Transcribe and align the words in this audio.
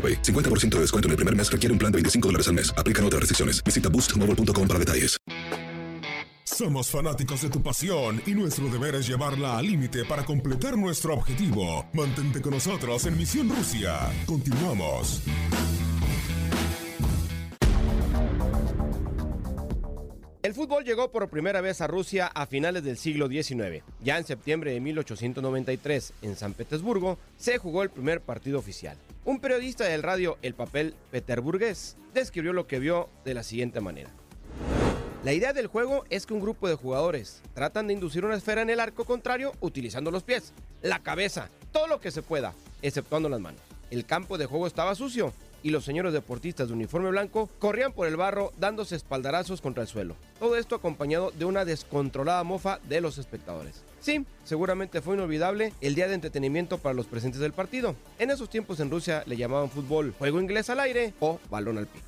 AroPay. 0.00 0.22
50% 0.22 0.76
de 0.76 0.80
descuento 0.80 1.08
en 1.08 1.10
el 1.10 1.16
primer 1.16 1.36
mes 1.36 1.52
requiere 1.52 1.72
un 1.74 1.78
plan 1.78 1.92
de 1.92 1.96
25 1.96 2.28
dólares 2.28 2.48
al 2.48 2.54
mes. 2.54 2.72
Aplican 2.78 3.04
otras 3.04 3.20
restricciones. 3.20 3.62
Visita 3.62 3.90
boostmobile.com 3.90 4.66
para 4.66 4.78
detalles. 4.78 5.18
Somos 6.44 6.90
fanáticos 6.90 7.40
de 7.40 7.48
tu 7.48 7.62
pasión 7.62 8.20
y 8.26 8.32
nuestro 8.32 8.68
deber 8.68 8.96
es 8.96 9.06
llevarla 9.06 9.56
al 9.56 9.66
límite 9.66 10.04
para 10.04 10.24
completar 10.26 10.76
nuestro 10.76 11.14
objetivo. 11.14 11.86
Mantente 11.94 12.42
con 12.42 12.52
nosotros 12.52 13.06
en 13.06 13.16
Misión 13.16 13.48
Rusia. 13.48 13.96
Continuamos. 14.26 15.22
El 20.42 20.54
fútbol 20.54 20.84
llegó 20.84 21.10
por 21.10 21.28
primera 21.28 21.60
vez 21.60 21.82
a 21.82 21.86
Rusia 21.86 22.26
a 22.26 22.46
finales 22.46 22.82
del 22.82 22.96
siglo 22.96 23.28
XIX. 23.28 23.84
Ya 24.02 24.16
en 24.16 24.24
septiembre 24.24 24.72
de 24.72 24.80
1893, 24.80 26.14
en 26.22 26.34
San 26.34 26.54
Petersburgo, 26.54 27.18
se 27.36 27.58
jugó 27.58 27.82
el 27.82 27.90
primer 27.90 28.22
partido 28.22 28.58
oficial. 28.58 28.96
Un 29.26 29.38
periodista 29.38 29.84
del 29.84 30.02
radio 30.02 30.38
El 30.40 30.54
Papel 30.54 30.94
Peterburgués 31.10 31.98
describió 32.14 32.54
lo 32.54 32.66
que 32.66 32.78
vio 32.78 33.10
de 33.22 33.34
la 33.34 33.42
siguiente 33.42 33.82
manera. 33.82 34.08
La 35.24 35.34
idea 35.34 35.52
del 35.52 35.66
juego 35.66 36.04
es 36.08 36.24
que 36.24 36.32
un 36.32 36.40
grupo 36.40 36.70
de 36.70 36.74
jugadores 36.74 37.42
tratan 37.52 37.86
de 37.86 37.92
inducir 37.92 38.24
una 38.24 38.36
esfera 38.36 38.62
en 38.62 38.70
el 38.70 38.80
arco 38.80 39.04
contrario 39.04 39.52
utilizando 39.60 40.10
los 40.10 40.22
pies, 40.22 40.54
la 40.80 41.02
cabeza, 41.02 41.50
todo 41.70 41.86
lo 41.86 42.00
que 42.00 42.10
se 42.10 42.22
pueda, 42.22 42.54
exceptuando 42.80 43.28
las 43.28 43.40
manos. 43.40 43.60
El 43.90 44.06
campo 44.06 44.38
de 44.38 44.46
juego 44.46 44.66
estaba 44.66 44.94
sucio 44.94 45.34
y 45.62 45.70
los 45.70 45.84
señores 45.84 46.12
deportistas 46.12 46.68
de 46.68 46.74
uniforme 46.74 47.10
blanco 47.10 47.48
corrían 47.58 47.92
por 47.92 48.06
el 48.06 48.16
barro 48.16 48.52
dándose 48.58 48.96
espaldarazos 48.96 49.60
contra 49.60 49.82
el 49.82 49.88
suelo. 49.88 50.16
Todo 50.38 50.56
esto 50.56 50.74
acompañado 50.74 51.32
de 51.32 51.44
una 51.44 51.64
descontrolada 51.64 52.42
mofa 52.44 52.78
de 52.88 53.00
los 53.00 53.18
espectadores. 53.18 53.82
Sí, 54.00 54.24
seguramente 54.44 55.02
fue 55.02 55.14
inolvidable 55.14 55.72
el 55.80 55.94
día 55.94 56.08
de 56.08 56.14
entretenimiento 56.14 56.78
para 56.78 56.94
los 56.94 57.06
presentes 57.06 57.40
del 57.40 57.52
partido. 57.52 57.94
En 58.18 58.30
esos 58.30 58.48
tiempos 58.48 58.80
en 58.80 58.90
Rusia 58.90 59.22
le 59.26 59.36
llamaban 59.36 59.70
fútbol 59.70 60.14
juego 60.18 60.40
inglés 60.40 60.70
al 60.70 60.80
aire 60.80 61.12
o 61.20 61.38
balón 61.50 61.78
al 61.78 61.86
pie. 61.86 62.00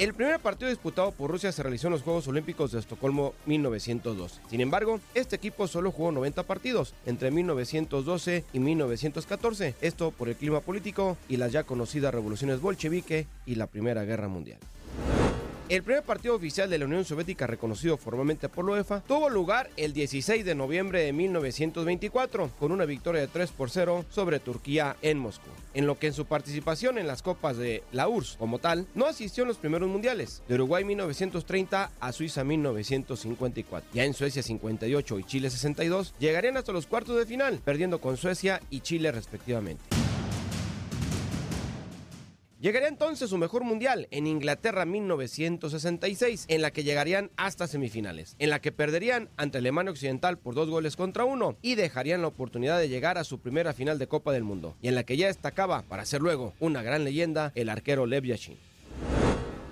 El 0.00 0.14
primer 0.14 0.40
partido 0.40 0.70
disputado 0.70 1.12
por 1.12 1.30
Rusia 1.30 1.52
se 1.52 1.62
realizó 1.62 1.88
en 1.88 1.92
los 1.92 2.00
Juegos 2.00 2.26
Olímpicos 2.26 2.72
de 2.72 2.78
Estocolmo 2.78 3.34
1902. 3.44 4.40
Sin 4.48 4.62
embargo, 4.62 4.98
este 5.12 5.36
equipo 5.36 5.66
solo 5.66 5.92
jugó 5.92 6.10
90 6.10 6.42
partidos 6.44 6.94
entre 7.04 7.30
1912 7.30 8.46
y 8.54 8.60
1914, 8.60 9.74
esto 9.82 10.10
por 10.10 10.30
el 10.30 10.36
clima 10.36 10.62
político 10.62 11.18
y 11.28 11.36
las 11.36 11.52
ya 11.52 11.64
conocidas 11.64 12.14
revoluciones 12.14 12.62
bolchevique 12.62 13.26
y 13.44 13.56
la 13.56 13.66
Primera 13.66 14.04
Guerra 14.04 14.28
Mundial. 14.28 14.58
El 15.70 15.84
primer 15.84 16.02
partido 16.02 16.34
oficial 16.34 16.68
de 16.68 16.78
la 16.78 16.86
Unión 16.86 17.04
Soviética 17.04 17.46
reconocido 17.46 17.96
formalmente 17.96 18.48
por 18.48 18.64
la 18.64 18.72
UEFA 18.72 19.02
tuvo 19.06 19.30
lugar 19.30 19.70
el 19.76 19.92
16 19.92 20.44
de 20.44 20.56
noviembre 20.56 21.04
de 21.04 21.12
1924 21.12 22.50
con 22.58 22.72
una 22.72 22.86
victoria 22.86 23.20
de 23.20 23.28
3 23.28 23.52
por 23.52 23.70
0 23.70 24.04
sobre 24.10 24.40
Turquía 24.40 24.96
en 25.00 25.20
Moscú. 25.20 25.48
En 25.72 25.86
lo 25.86 25.96
que 25.96 26.08
en 26.08 26.12
su 26.12 26.26
participación 26.26 26.98
en 26.98 27.06
las 27.06 27.22
copas 27.22 27.56
de 27.56 27.84
la 27.92 28.08
URSS 28.08 28.34
como 28.36 28.58
tal 28.58 28.88
no 28.96 29.06
asistió 29.06 29.44
en 29.44 29.48
los 29.48 29.58
primeros 29.58 29.88
mundiales, 29.88 30.42
de 30.48 30.56
Uruguay 30.56 30.82
1930 30.82 31.92
a 32.00 32.12
Suiza 32.12 32.42
1954. 32.42 33.90
Ya 33.94 34.04
en 34.04 34.14
Suecia 34.14 34.42
58 34.42 35.20
y 35.20 35.22
Chile 35.22 35.50
62 35.50 36.14
llegarían 36.18 36.56
hasta 36.56 36.72
los 36.72 36.88
cuartos 36.88 37.16
de 37.16 37.26
final, 37.26 37.60
perdiendo 37.64 38.00
con 38.00 38.16
Suecia 38.16 38.60
y 38.70 38.80
Chile 38.80 39.12
respectivamente. 39.12 39.84
Llegaría 42.60 42.88
entonces 42.88 43.30
su 43.30 43.38
mejor 43.38 43.64
mundial 43.64 44.06
en 44.10 44.26
Inglaterra 44.26 44.84
1966, 44.84 46.44
en 46.48 46.60
la 46.60 46.70
que 46.70 46.84
llegarían 46.84 47.30
hasta 47.38 47.66
semifinales, 47.66 48.36
en 48.38 48.50
la 48.50 48.60
que 48.60 48.70
perderían 48.70 49.30
ante 49.38 49.56
Alemania 49.56 49.92
Occidental 49.92 50.36
por 50.36 50.54
dos 50.54 50.68
goles 50.68 50.94
contra 50.94 51.24
uno 51.24 51.56
y 51.62 51.74
dejarían 51.74 52.20
la 52.20 52.28
oportunidad 52.28 52.78
de 52.78 52.90
llegar 52.90 53.16
a 53.16 53.24
su 53.24 53.38
primera 53.38 53.72
final 53.72 53.98
de 53.98 54.08
Copa 54.08 54.32
del 54.32 54.44
Mundo, 54.44 54.76
y 54.82 54.88
en 54.88 54.94
la 54.94 55.04
que 55.04 55.16
ya 55.16 55.28
destacaba, 55.28 55.84
para 55.88 56.04
ser 56.04 56.20
luego 56.20 56.52
una 56.60 56.82
gran 56.82 57.02
leyenda, 57.02 57.50
el 57.54 57.70
arquero 57.70 58.04
Lev 58.04 58.24
Yashin. 58.24 58.58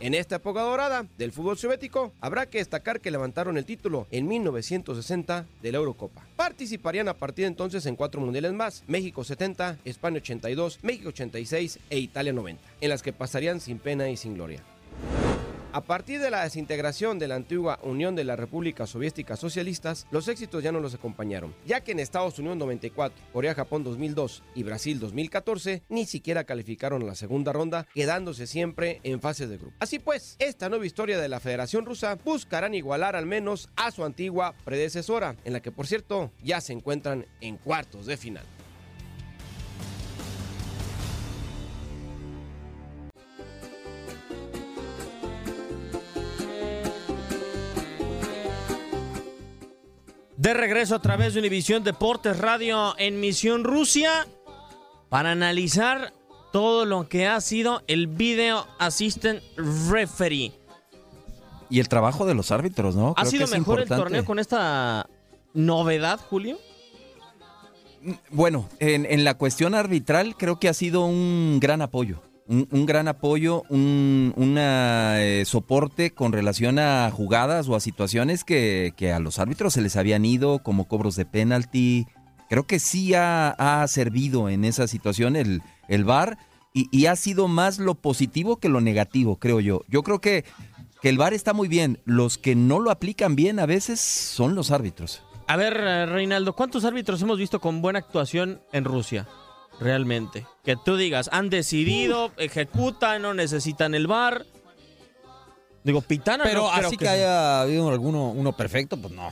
En 0.00 0.14
esta 0.14 0.36
época 0.36 0.60
dorada 0.62 1.06
del 1.18 1.32
fútbol 1.32 1.58
soviético, 1.58 2.12
habrá 2.20 2.46
que 2.46 2.58
destacar 2.58 3.00
que 3.00 3.10
levantaron 3.10 3.58
el 3.58 3.64
título 3.64 4.06
en 4.12 4.28
1960 4.28 5.44
de 5.60 5.72
la 5.72 5.78
Eurocopa. 5.78 6.24
Participarían 6.36 7.08
a 7.08 7.14
partir 7.14 7.42
de 7.42 7.48
entonces 7.48 7.84
en 7.84 7.96
cuatro 7.96 8.20
mundiales 8.20 8.52
más, 8.52 8.84
México 8.86 9.24
70, 9.24 9.78
España 9.84 10.18
82, 10.18 10.78
México 10.82 11.08
86 11.08 11.80
e 11.90 11.98
Italia 11.98 12.32
90, 12.32 12.62
en 12.80 12.88
las 12.90 13.02
que 13.02 13.12
pasarían 13.12 13.60
sin 13.60 13.80
pena 13.80 14.08
y 14.08 14.16
sin 14.16 14.34
gloria. 14.34 14.62
A 15.70 15.82
partir 15.82 16.18
de 16.18 16.30
la 16.30 16.44
desintegración 16.44 17.18
de 17.18 17.28
la 17.28 17.34
antigua 17.34 17.78
Unión 17.82 18.16
de 18.16 18.24
las 18.24 18.38
Repúblicas 18.38 18.88
Soviéticas 18.88 19.38
Socialistas, 19.38 20.06
los 20.10 20.26
éxitos 20.26 20.62
ya 20.62 20.72
no 20.72 20.80
los 20.80 20.94
acompañaron, 20.94 21.54
ya 21.66 21.82
que 21.82 21.92
en 21.92 22.00
Estados 22.00 22.38
Unidos 22.38 22.56
94, 22.56 23.22
Corea-Japón 23.34 23.84
2002 23.84 24.42
y 24.54 24.62
Brasil 24.62 24.98
2014 24.98 25.82
ni 25.90 26.06
siquiera 26.06 26.44
calificaron 26.44 27.02
a 27.02 27.06
la 27.06 27.14
segunda 27.14 27.52
ronda, 27.52 27.86
quedándose 27.92 28.46
siempre 28.46 29.00
en 29.02 29.20
fases 29.20 29.50
de 29.50 29.58
grupo. 29.58 29.76
Así 29.78 29.98
pues, 29.98 30.36
esta 30.38 30.70
nueva 30.70 30.86
historia 30.86 31.18
de 31.18 31.28
la 31.28 31.38
Federación 31.38 31.84
Rusa 31.84 32.16
buscarán 32.24 32.74
igualar 32.74 33.14
al 33.14 33.26
menos 33.26 33.68
a 33.76 33.90
su 33.90 34.06
antigua 34.06 34.54
predecesora, 34.64 35.36
en 35.44 35.52
la 35.52 35.60
que 35.60 35.70
por 35.70 35.86
cierto 35.86 36.32
ya 36.42 36.62
se 36.62 36.72
encuentran 36.72 37.26
en 37.42 37.58
cuartos 37.58 38.06
de 38.06 38.16
final. 38.16 38.46
De 50.48 50.54
regreso 50.54 50.94
a 50.94 51.02
través 51.02 51.34
de 51.34 51.40
Univisión 51.40 51.84
Deportes 51.84 52.38
Radio 52.38 52.94
en 52.96 53.20
Misión 53.20 53.64
Rusia 53.64 54.26
para 55.10 55.32
analizar 55.32 56.14
todo 56.54 56.86
lo 56.86 57.06
que 57.06 57.26
ha 57.26 57.38
sido 57.42 57.82
el 57.86 58.06
Video 58.06 58.66
Assistant 58.78 59.42
Referee. 59.90 60.54
y 61.68 61.80
el 61.80 61.88
trabajo 61.90 62.24
de 62.24 62.32
los 62.32 62.50
árbitros, 62.50 62.96
¿no? 62.96 63.10
¿Ha 63.18 63.24
Creo 63.24 63.30
sido 63.30 63.46
que 63.46 63.58
mejor 63.58 63.80
el 63.82 63.88
torneo 63.88 64.24
con 64.24 64.38
esta 64.38 65.06
novedad, 65.52 66.18
Julio? 66.30 66.58
Bueno, 68.30 68.70
en, 68.78 69.04
en 69.04 69.24
la 69.24 69.34
cuestión 69.34 69.74
arbitral 69.74 70.34
creo 70.34 70.58
que 70.58 70.70
ha 70.70 70.74
sido 70.74 71.04
un 71.04 71.58
gran 71.60 71.82
apoyo. 71.82 72.22
Un, 72.50 72.86
gran 72.86 73.08
apoyo, 73.08 73.64
un 73.68 74.56
eh, 74.58 75.42
soporte 75.44 76.14
con 76.14 76.32
relación 76.32 76.78
a 76.78 77.10
jugadas 77.10 77.68
o 77.68 77.76
a 77.76 77.80
situaciones 77.80 78.42
que, 78.42 78.94
que 78.96 79.12
a 79.12 79.20
los 79.20 79.38
árbitros 79.38 79.74
se 79.74 79.82
les 79.82 79.96
habían 79.96 80.24
ido, 80.24 80.60
como 80.60 80.88
cobros 80.88 81.14
de 81.14 81.26
penalti. 81.26 82.06
Creo 82.48 82.66
que 82.66 82.78
sí 82.78 83.12
ha, 83.12 83.50
ha 83.50 83.86
servido 83.86 84.48
en 84.48 84.64
esa 84.64 84.88
situación 84.88 85.36
el, 85.36 85.60
el 85.88 86.04
VAR 86.04 86.38
y, 86.72 86.88
y 86.90 87.04
ha 87.04 87.16
sido 87.16 87.48
más 87.48 87.78
lo 87.78 87.96
positivo 87.96 88.56
que 88.56 88.70
lo 88.70 88.80
negativo, 88.80 89.36
creo 89.36 89.60
yo. 89.60 89.82
Yo 89.86 90.02
creo 90.02 90.22
que, 90.22 90.46
que 91.02 91.10
el 91.10 91.18
VAR 91.18 91.34
está 91.34 91.52
muy 91.52 91.68
bien. 91.68 92.00
Los 92.06 92.38
que 92.38 92.54
no 92.54 92.80
lo 92.80 92.90
aplican 92.90 93.36
bien 93.36 93.58
a 93.58 93.66
veces 93.66 94.00
son 94.00 94.54
los 94.54 94.70
árbitros. 94.70 95.22
A 95.48 95.56
ver, 95.56 95.76
eh, 95.78 96.06
Reinaldo, 96.06 96.54
¿cuántos 96.54 96.86
árbitros 96.86 97.20
hemos 97.20 97.36
visto 97.36 97.60
con 97.60 97.82
buena 97.82 97.98
actuación 97.98 98.62
en 98.72 98.84
Rusia? 98.84 99.26
Realmente. 99.80 100.46
Que 100.64 100.76
tú 100.76 100.96
digas, 100.96 101.28
han 101.32 101.50
decidido, 101.50 102.32
ejecutan, 102.36 103.22
no 103.22 103.34
necesitan 103.34 103.94
el 103.94 104.06
bar. 104.06 104.44
Digo, 105.84 106.00
pitana 106.02 106.44
Pero 106.44 106.64
no 106.64 106.70
creo 106.72 106.86
así 106.86 106.96
que, 106.96 107.04
sea. 107.04 107.14
haya 107.14 107.60
habido 107.62 107.88
alguno 107.88 108.30
uno 108.30 108.52
perfecto, 108.56 108.96
pues 108.96 109.14
no. 109.14 109.28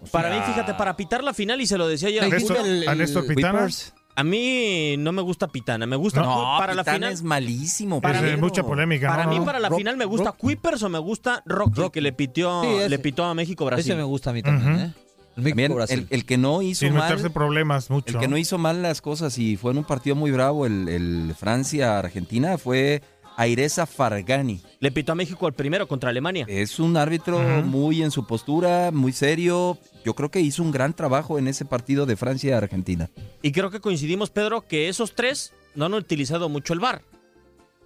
O 0.00 0.06
Para 0.12 0.30
mí, 0.30 0.40
fíjate, 0.46 0.74
para 0.74 0.96
pitar 0.96 1.24
la 1.24 1.34
final, 1.34 1.60
y 1.60 1.66
se 1.66 1.76
lo 1.76 1.88
decía 1.88 2.08
ayer 2.08 2.22
a 2.22 2.26
¿Dijiste 2.26 2.54
Julio, 2.54 2.64
el- 2.82 2.88
¿A 2.88 2.94
Néstor 2.94 3.24
el- 3.28 3.34
Pitana? 3.34 3.58
Whippers. 3.60 3.94
a 4.14 4.22
mí 4.24 4.96
no 4.98 5.10
me 5.12 5.22
gusta 5.22 5.48
pitana, 5.48 5.86
me 5.86 5.96
gusta 5.96 6.20
No, 6.22 6.56
para 6.58 6.74
la 6.74 6.82
Pitana 6.82 6.96
final. 6.98 7.12
es 7.14 7.22
malísimo. 7.22 8.00
Para 8.00 8.18
Es 8.20 8.34
mí- 8.36 8.40
mucha 8.40 8.62
polémica. 8.62 9.08
Para 9.08 9.24
¿no? 9.24 9.30
mí, 9.30 9.40
para 9.40 9.58
la 9.58 9.68
Rock- 9.70 9.78
final 9.78 9.96
me 9.96 10.04
gusta 10.04 10.30
Rock- 10.30 10.38
Kuipers 10.38 10.82
o 10.84 10.88
me 10.88 10.98
gusta 11.00 11.42
Rocky, 11.46 11.80
Rocky. 11.80 11.90
que 11.94 12.00
le 12.00 12.12
pitió, 12.12 12.62
Sí, 12.62 12.68
ese- 12.68 12.88
le 12.90 12.98
pitó 13.00 13.24
a 13.24 13.34
México 13.34 13.64
Brasil. 13.64 13.86
Ese 13.92 13.96
me 13.96 14.04
gusta 14.04 14.30
a 14.30 14.32
mí 14.34 14.42
también. 14.42 14.78
¿eh? 14.78 14.94
El 15.38 15.44
México 15.44 15.50
También 15.56 15.74
Brasil. 15.74 16.06
el, 16.10 16.18
el 16.18 16.24
que 16.26 16.36
no 16.36 16.62
hizo 16.62 16.80
Sin 16.80 16.94
meterse 16.94 17.22
mal, 17.24 17.32
problemas 17.32 17.90
mucho. 17.90 18.12
el 18.14 18.20
que 18.20 18.28
no 18.28 18.36
hizo 18.36 18.58
mal 18.58 18.82
las 18.82 19.00
cosas 19.00 19.38
y 19.38 19.56
fue 19.56 19.70
en 19.72 19.78
un 19.78 19.84
partido 19.84 20.16
muy 20.16 20.30
bravo 20.32 20.66
el, 20.66 20.88
el 20.88 21.34
Francia-Argentina 21.38 22.58
fue 22.58 23.02
Aireza 23.36 23.86
Fargani. 23.86 24.60
Le 24.80 24.90
pitó 24.90 25.12
a 25.12 25.14
México 25.14 25.46
el 25.46 25.52
primero 25.54 25.86
contra 25.86 26.10
Alemania. 26.10 26.44
Es 26.48 26.80
un 26.80 26.96
árbitro 26.96 27.38
muy 27.64 28.02
en 28.02 28.10
su 28.10 28.26
postura, 28.26 28.90
muy 28.92 29.12
serio. 29.12 29.78
Yo 30.04 30.14
creo 30.14 30.28
que 30.30 30.40
hizo 30.40 30.60
un 30.62 30.72
gran 30.72 30.92
trabajo 30.92 31.38
en 31.38 31.46
ese 31.46 31.64
partido 31.64 32.04
de 32.04 32.16
Francia-Argentina. 32.16 33.08
Y 33.40 33.52
creo 33.52 33.70
que 33.70 33.78
coincidimos, 33.80 34.30
Pedro, 34.30 34.62
que 34.66 34.88
esos 34.88 35.14
tres 35.14 35.52
no 35.76 35.84
han 35.84 35.94
utilizado 35.94 36.48
mucho 36.48 36.72
el 36.72 36.80
bar. 36.80 37.02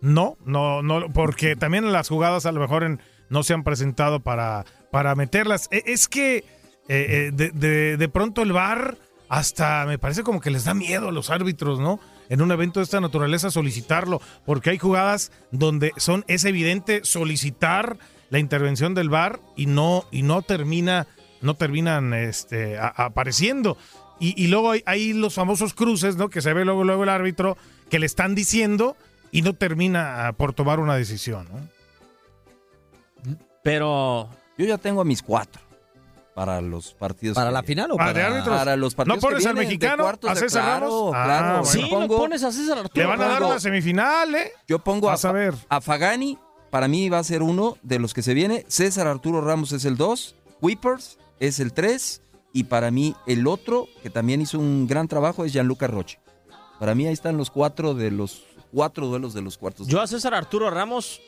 No, 0.01 0.37
no, 0.47 0.83
no, 0.83 1.13
porque 1.13 1.55
también 1.55 1.93
las 1.93 2.09
jugadas 2.09 2.47
a 2.47 2.53
lo 2.53 2.61
mejor 2.61 2.83
en- 2.85 3.01
no 3.29 3.43
se 3.43 3.53
han 3.55 3.63
presentado 3.63 4.21
para, 4.21 4.65
para 4.91 5.15
meterlas. 5.15 5.69
E- 5.71 5.83
Es 5.87 6.09
que 6.09 6.45
eh, 6.89 7.07
eh, 7.09 7.31
de, 7.33 7.51
de- 7.51 7.97
de 7.97 8.09
pronto 8.09 8.43
el 8.43 8.53
VAR 8.53 8.99
hasta 9.29 9.87
me 9.87 9.99
parece 9.99 10.23
como 10.23 10.41
que 10.41 10.51
les 10.51 10.65
da 10.65 10.75
miedo 10.75 11.09
a 11.09 11.13
los 11.13 11.31
árbitros, 11.31 11.81
¿no? 11.81 11.99
En 12.29 12.43
un 12.43 12.51
evento 12.53 12.81
de 12.81 12.85
esta 12.85 13.01
naturaleza 13.01 13.51
solicitarlo, 13.51 14.21
porque 14.45 14.71
hay 14.71 14.79
jugadas 14.79 15.33
donde 15.51 15.93
son 15.97 16.25
es 16.29 16.45
evidente 16.45 17.01
solicitar 17.05 17.99
la 18.31 18.39
intervención 18.39 18.95
del 18.95 19.09
VAR 19.11 19.41
y 19.57 19.67
no 19.67 20.05
y 20.11 20.23
no 20.23 20.43
termina 20.43 21.07
no 21.41 21.55
terminan 21.55 22.15
este, 22.15 22.79
apareciendo. 22.79 23.77
Y, 24.21 24.41
y 24.41 24.47
luego 24.47 24.71
hay, 24.71 24.83
hay 24.87 25.13
los 25.13 25.35
famosos 25.35 25.75
cruces, 25.75 26.17
¿no? 26.17 26.29
Que 26.31 26.41
se 26.41 26.53
ve 26.53 26.65
luego, 26.65 26.85
luego 26.85 27.03
el 27.03 27.09
árbitro 27.09 27.57
que 27.91 27.99
le 27.99 28.07
están 28.07 28.35
diciendo 28.37 28.97
y 29.33 29.43
no 29.43 29.53
termina 29.55 30.29
ah, 30.29 30.33
por 30.35 30.53
tomar 30.53 30.79
una 30.79 30.95
decisión, 30.95 31.49
¿no? 31.51 33.35
Pero 33.63 34.29
Yo 34.59 34.67
ya 34.67 34.79
tengo 34.79 35.01
a 35.01 35.05
mis 35.05 35.23
cuatro 35.23 35.61
para 36.35 36.61
los 36.61 36.95
partidos. 36.95 37.35
¿Para 37.35 37.51
que- 37.51 37.55
la 37.55 37.63
final 37.63 37.91
o 37.93 37.97
Ah, 38.01 38.09
de 38.09 38.15
para...? 38.15 38.27
árbitros. 38.35 38.59
Para 38.59 38.77
los 38.77 38.95
partidos 38.95 39.17
¿No 39.17 39.21
pones 39.29 39.43
que 39.43 39.49
al 39.51 39.55
de 39.57 39.61
mexicano, 39.63 40.07
a 40.07 40.13
de- 40.35 40.41
César 40.41 40.63
claro, 40.63 40.87
Ramos? 40.87 41.13
Ah, 41.15 41.25
claro. 41.25 41.49
bueno. 41.63 41.65
sí, 41.65 41.87
pongo- 41.91 42.17
pones 42.17 42.43
a 42.45 42.53
César 42.53 42.79
Arturo. 42.79 42.93
Le 42.95 43.07
van 43.07 43.21
a 43.23 43.29
dar 43.29 43.43
una 43.43 43.61
semifinal, 43.61 44.35
¿eh? 44.35 44.53
Yo 44.67 44.79
pongo 44.79 45.09
a, 45.09 45.13
Vas 45.13 45.25
a 45.25 45.33
ver. 45.33 45.55
a 45.69 45.81
Fagani, 45.81 46.39
para 46.71 46.89
mí 46.89 47.09
va 47.09 47.19
a 47.19 47.25
ser 47.25 47.43
uno 47.43 47.77
de 47.83 47.99
los 47.99 48.15
que 48.15 48.23
se 48.23 48.33
viene. 48.35 48.65
César 48.69 49.07
Arturo 49.07 49.41
Ramos 49.43 49.73
es 49.73 49.85
el 49.85 49.97
2, 49.97 50.37
Whippers 50.63 51.19
es 51.41 51.61
el 51.61 51.73
3 51.73 52.23
y 52.55 52.65
para 52.65 52.91
mí 52.91 53.15
el 53.27 53.47
otro, 53.47 53.89
que 54.03 54.09
también 54.11 54.41
hizo 54.41 54.59
un 54.59 54.87
gran 54.87 55.09
trabajo, 55.09 55.45
es 55.45 55.53
Gianluca 55.53 55.87
Roche. 55.87 56.19
Para 56.79 56.95
mí 56.95 57.07
ahí 57.07 57.13
están 57.13 57.37
los 57.37 57.51
cuatro 57.51 57.95
de 57.95 58.11
los 58.11 58.45
cuatro 58.73 59.07
duelos 59.07 59.35
de 59.35 59.43
los 59.43 59.59
cuartos. 59.59 59.87
Yo 59.87 60.01
a 60.01 60.07
César 60.07 60.33
Arturo 60.35 60.71
Ramos, 60.71 61.21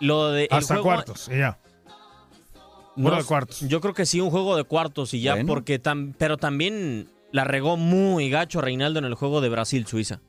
lo 0.00 0.30
de. 0.30 0.44
el 0.44 0.48
Hasta 0.50 0.74
juego- 0.74 0.84
cuartos, 0.84 1.28
y 1.28 1.32
no 2.96 3.02
Fuera 3.08 3.18
de 3.18 3.24
cuartos. 3.24 3.60
Yo 3.68 3.80
creo 3.80 3.94
que 3.94 4.06
sí, 4.06 4.20
un 4.20 4.30
juego 4.30 4.56
de 4.56 4.64
cuartos 4.64 5.14
y 5.14 5.20
ya, 5.22 5.34
Bueno. 5.34 5.46
porque 5.48 5.82
tam- 5.82 6.14
pero 6.18 6.36
también 6.36 7.08
la 7.30 7.44
regó 7.44 7.76
muy 7.76 8.28
gacho 8.30 8.60
Reinaldo 8.60 8.98
en 8.98 9.06
el 9.06 9.14
juego 9.14 9.40
de 9.40 9.48
Brasil-Suiza. 9.48 10.20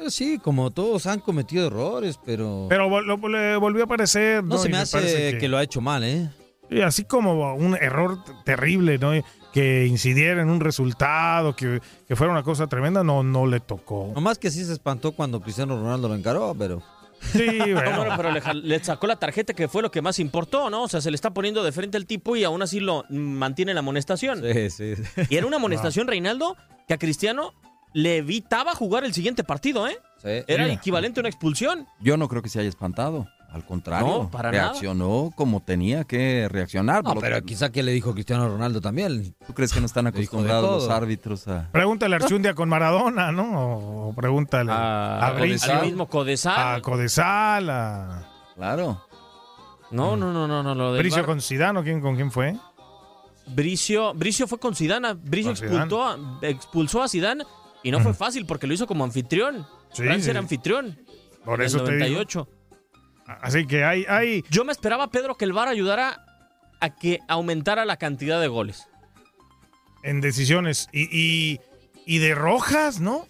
Eh, 0.00 0.10
Sí, 0.10 0.38
como 0.38 0.70
todos 0.70 1.06
han 1.06 1.20
cometido 1.20 1.66
errores, 1.68 2.18
pero... 2.24 2.66
Pero 2.68 2.88
vol- 2.88 3.30
le 3.30 3.56
volvió 3.56 3.82
a 3.82 3.86
aparecer. 3.86 4.42
no, 4.44 4.58
se 4.58 4.68
Y 4.68 4.72
me 4.72 4.78
hace 4.78 5.38
que... 5.38 5.48
lo 5.48 5.56
ha 5.56 5.62
hecho 5.62 5.80
mal, 5.80 6.02
¿eh? 6.04 6.28
Y 6.70 6.80
así 6.80 7.04
como 7.04 7.54
un 7.54 7.74
error 7.76 8.18
terrible, 8.44 8.98
¿no? 8.98 9.12
Que 9.52 9.86
incidiera 9.86 10.42
en 10.42 10.48
un 10.50 10.60
resultado, 10.60 11.54
que, 11.54 11.80
que 12.08 12.16
fuera 12.16 12.32
una 12.32 12.42
cosa 12.42 12.66
tremenda, 12.66 13.04
no, 13.04 13.22
no 13.22 13.46
le 13.46 13.60
tocó. 13.60 14.10
Nomás 14.14 14.38
que 14.38 14.50
sí 14.50 14.64
se 14.64 14.72
espantó 14.72 15.12
cuando 15.12 15.40
Cristiano 15.40 15.76
Ronaldo 15.76 16.08
lo 16.08 16.14
encaró, 16.16 16.54
pero... 16.58 16.82
Sí, 17.32 17.46
No, 17.58 17.74
bueno. 17.74 17.96
bueno, 17.98 18.14
pero 18.16 18.54
le, 18.54 18.82
sacó 18.84 19.06
la 19.06 19.16
tarjeta 19.16 19.54
que 19.54 19.68
fue 19.68 19.82
lo 19.82 19.90
que 19.90 20.02
más 20.02 20.18
importó, 20.18 20.70
¿no? 20.70 20.82
O 20.84 20.88
sea, 20.88 21.00
se 21.00 21.10
le 21.10 21.14
está 21.14 21.32
poniendo 21.32 21.62
de 21.64 21.72
frente 21.72 21.96
el 21.98 22.06
tipo 22.06 22.36
y 22.36 22.44
aún 22.44 22.62
así 22.62 22.80
lo 22.80 23.04
mantiene 23.10 23.74
la 23.74 23.80
amonestación. 23.80 24.42
Sí, 24.42 24.70
sí. 24.70 24.94
Y 25.30 25.36
era 25.36 25.46
una 25.46 25.56
amonestación, 25.56 26.06
Reinaldo, 26.06 26.56
que 26.86 26.94
a 26.94 26.98
Cristiano 26.98 27.52
le 27.92 28.16
evitaba 28.18 28.74
jugar 28.74 29.04
el 29.04 29.14
siguiente 29.14 29.44
partido, 29.44 29.86
¿eh? 29.88 29.98
sí. 30.22 30.28
Era 30.48 30.66
Sí. 30.66 30.72
equivalente 30.72 31.20
a 31.20 31.22
una 31.22 31.28
expulsión. 31.28 31.86
Yo 32.00 32.16
no 32.16 32.28
creo 32.28 32.42
que 32.42 32.48
se 32.48 32.58
haya 32.60 32.68
espantado. 32.68 33.28
Al 33.54 33.64
contrario, 33.64 34.06
No, 34.24 34.30
para 34.30 34.50
nada. 34.50 34.64
reaccionó 34.70 35.30
como 35.36 35.62
tenía 35.62 36.02
que 36.02 36.48
reaccionar. 36.50 37.04
No, 37.04 37.14
pero 37.14 37.36
que- 37.36 37.44
quizá 37.44 37.70
que 37.70 37.84
le 37.84 37.92
dijo 37.92 38.12
Cristiano 38.12 38.48
Ronaldo 38.48 38.80
también. 38.80 39.32
¿Tú 39.46 39.54
crees 39.54 39.72
que 39.72 39.78
no 39.78 39.86
están 39.86 40.08
acostumbrados 40.08 40.82
los 40.82 40.90
árbitros 40.90 41.46
a... 41.46 41.68
Pregúntale 41.70 42.16
a 42.16 42.18
Archundia 42.18 42.54
con 42.54 42.68
Maradona, 42.68 43.30
¿no? 43.30 44.08
O 44.08 44.14
pregúntale 44.14 44.72
A, 44.72 45.18
a 45.20 45.26
al 45.28 45.82
mismo 45.86 46.08
Codesal. 46.08 46.76
a 46.76 46.80
Codesal, 46.82 47.70
a 47.70 48.28
Claro. 48.56 49.06
No, 49.92 50.16
no, 50.16 50.32
no, 50.32 50.48
no, 50.48 50.62
no. 50.64 50.74
Lo 50.74 50.92
del 50.92 51.02
Bricio 51.02 51.18
VAR. 51.22 51.26
con 51.26 51.40
Zidane, 51.40 51.82
¿quién, 51.84 52.00
¿con 52.00 52.16
quién 52.16 52.32
fue? 52.32 52.56
Bricio, 53.46 54.14
Bricio 54.14 54.46
fue 54.48 54.58
con 54.58 54.74
Zidane. 54.74 55.14
Bricio 55.14 55.50
Con 55.50 55.56
Zidane. 55.56 55.76
expulsó 55.84 56.02
a, 56.04 56.18
expulsó 56.48 57.02
a 57.02 57.08
Zidane 57.08 57.44
y 57.82 57.90
no 57.90 58.00
fue 58.00 58.14
fácil 58.14 58.46
porque 58.46 58.66
lo 58.66 58.74
hizo 58.74 58.86
como 58.86 59.04
anfitrión. 59.04 59.66
Sí, 59.92 60.02
Francia 60.02 60.24
sí. 60.24 60.30
era 60.30 60.40
anfitrión. 60.40 60.98
Por 61.44 61.60
en 61.60 61.66
eso 61.66 61.78
el 61.78 61.84
te 61.84 62.04
digo. 62.06 62.20
98. 63.26 63.40
Así 63.42 63.66
que 63.66 63.84
hay, 63.84 64.04
hay 64.08 64.44
Yo 64.50 64.64
me 64.64 64.72
esperaba, 64.72 65.08
Pedro, 65.10 65.34
que 65.36 65.44
el 65.44 65.52
VAR 65.52 65.68
ayudara 65.68 66.24
a 66.80 66.90
que 66.94 67.20
aumentara 67.28 67.84
la 67.84 67.96
cantidad 67.96 68.40
de 68.40 68.48
goles. 68.48 68.86
en 70.02 70.20
decisiones. 70.20 70.88
Y, 70.92 71.08
y, 71.10 71.60
y 72.06 72.18
de 72.18 72.34
rojas, 72.34 73.00
¿no? 73.00 73.26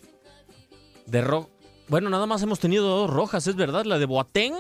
De 1.06 1.20
ro 1.20 1.50
bueno, 1.86 2.08
nada 2.08 2.24
más 2.26 2.42
hemos 2.42 2.60
tenido 2.60 2.88
dos 2.88 3.10
rojas, 3.10 3.46
es 3.46 3.56
verdad, 3.56 3.84
la 3.84 3.98
de 3.98 4.06
Boateng 4.06 4.54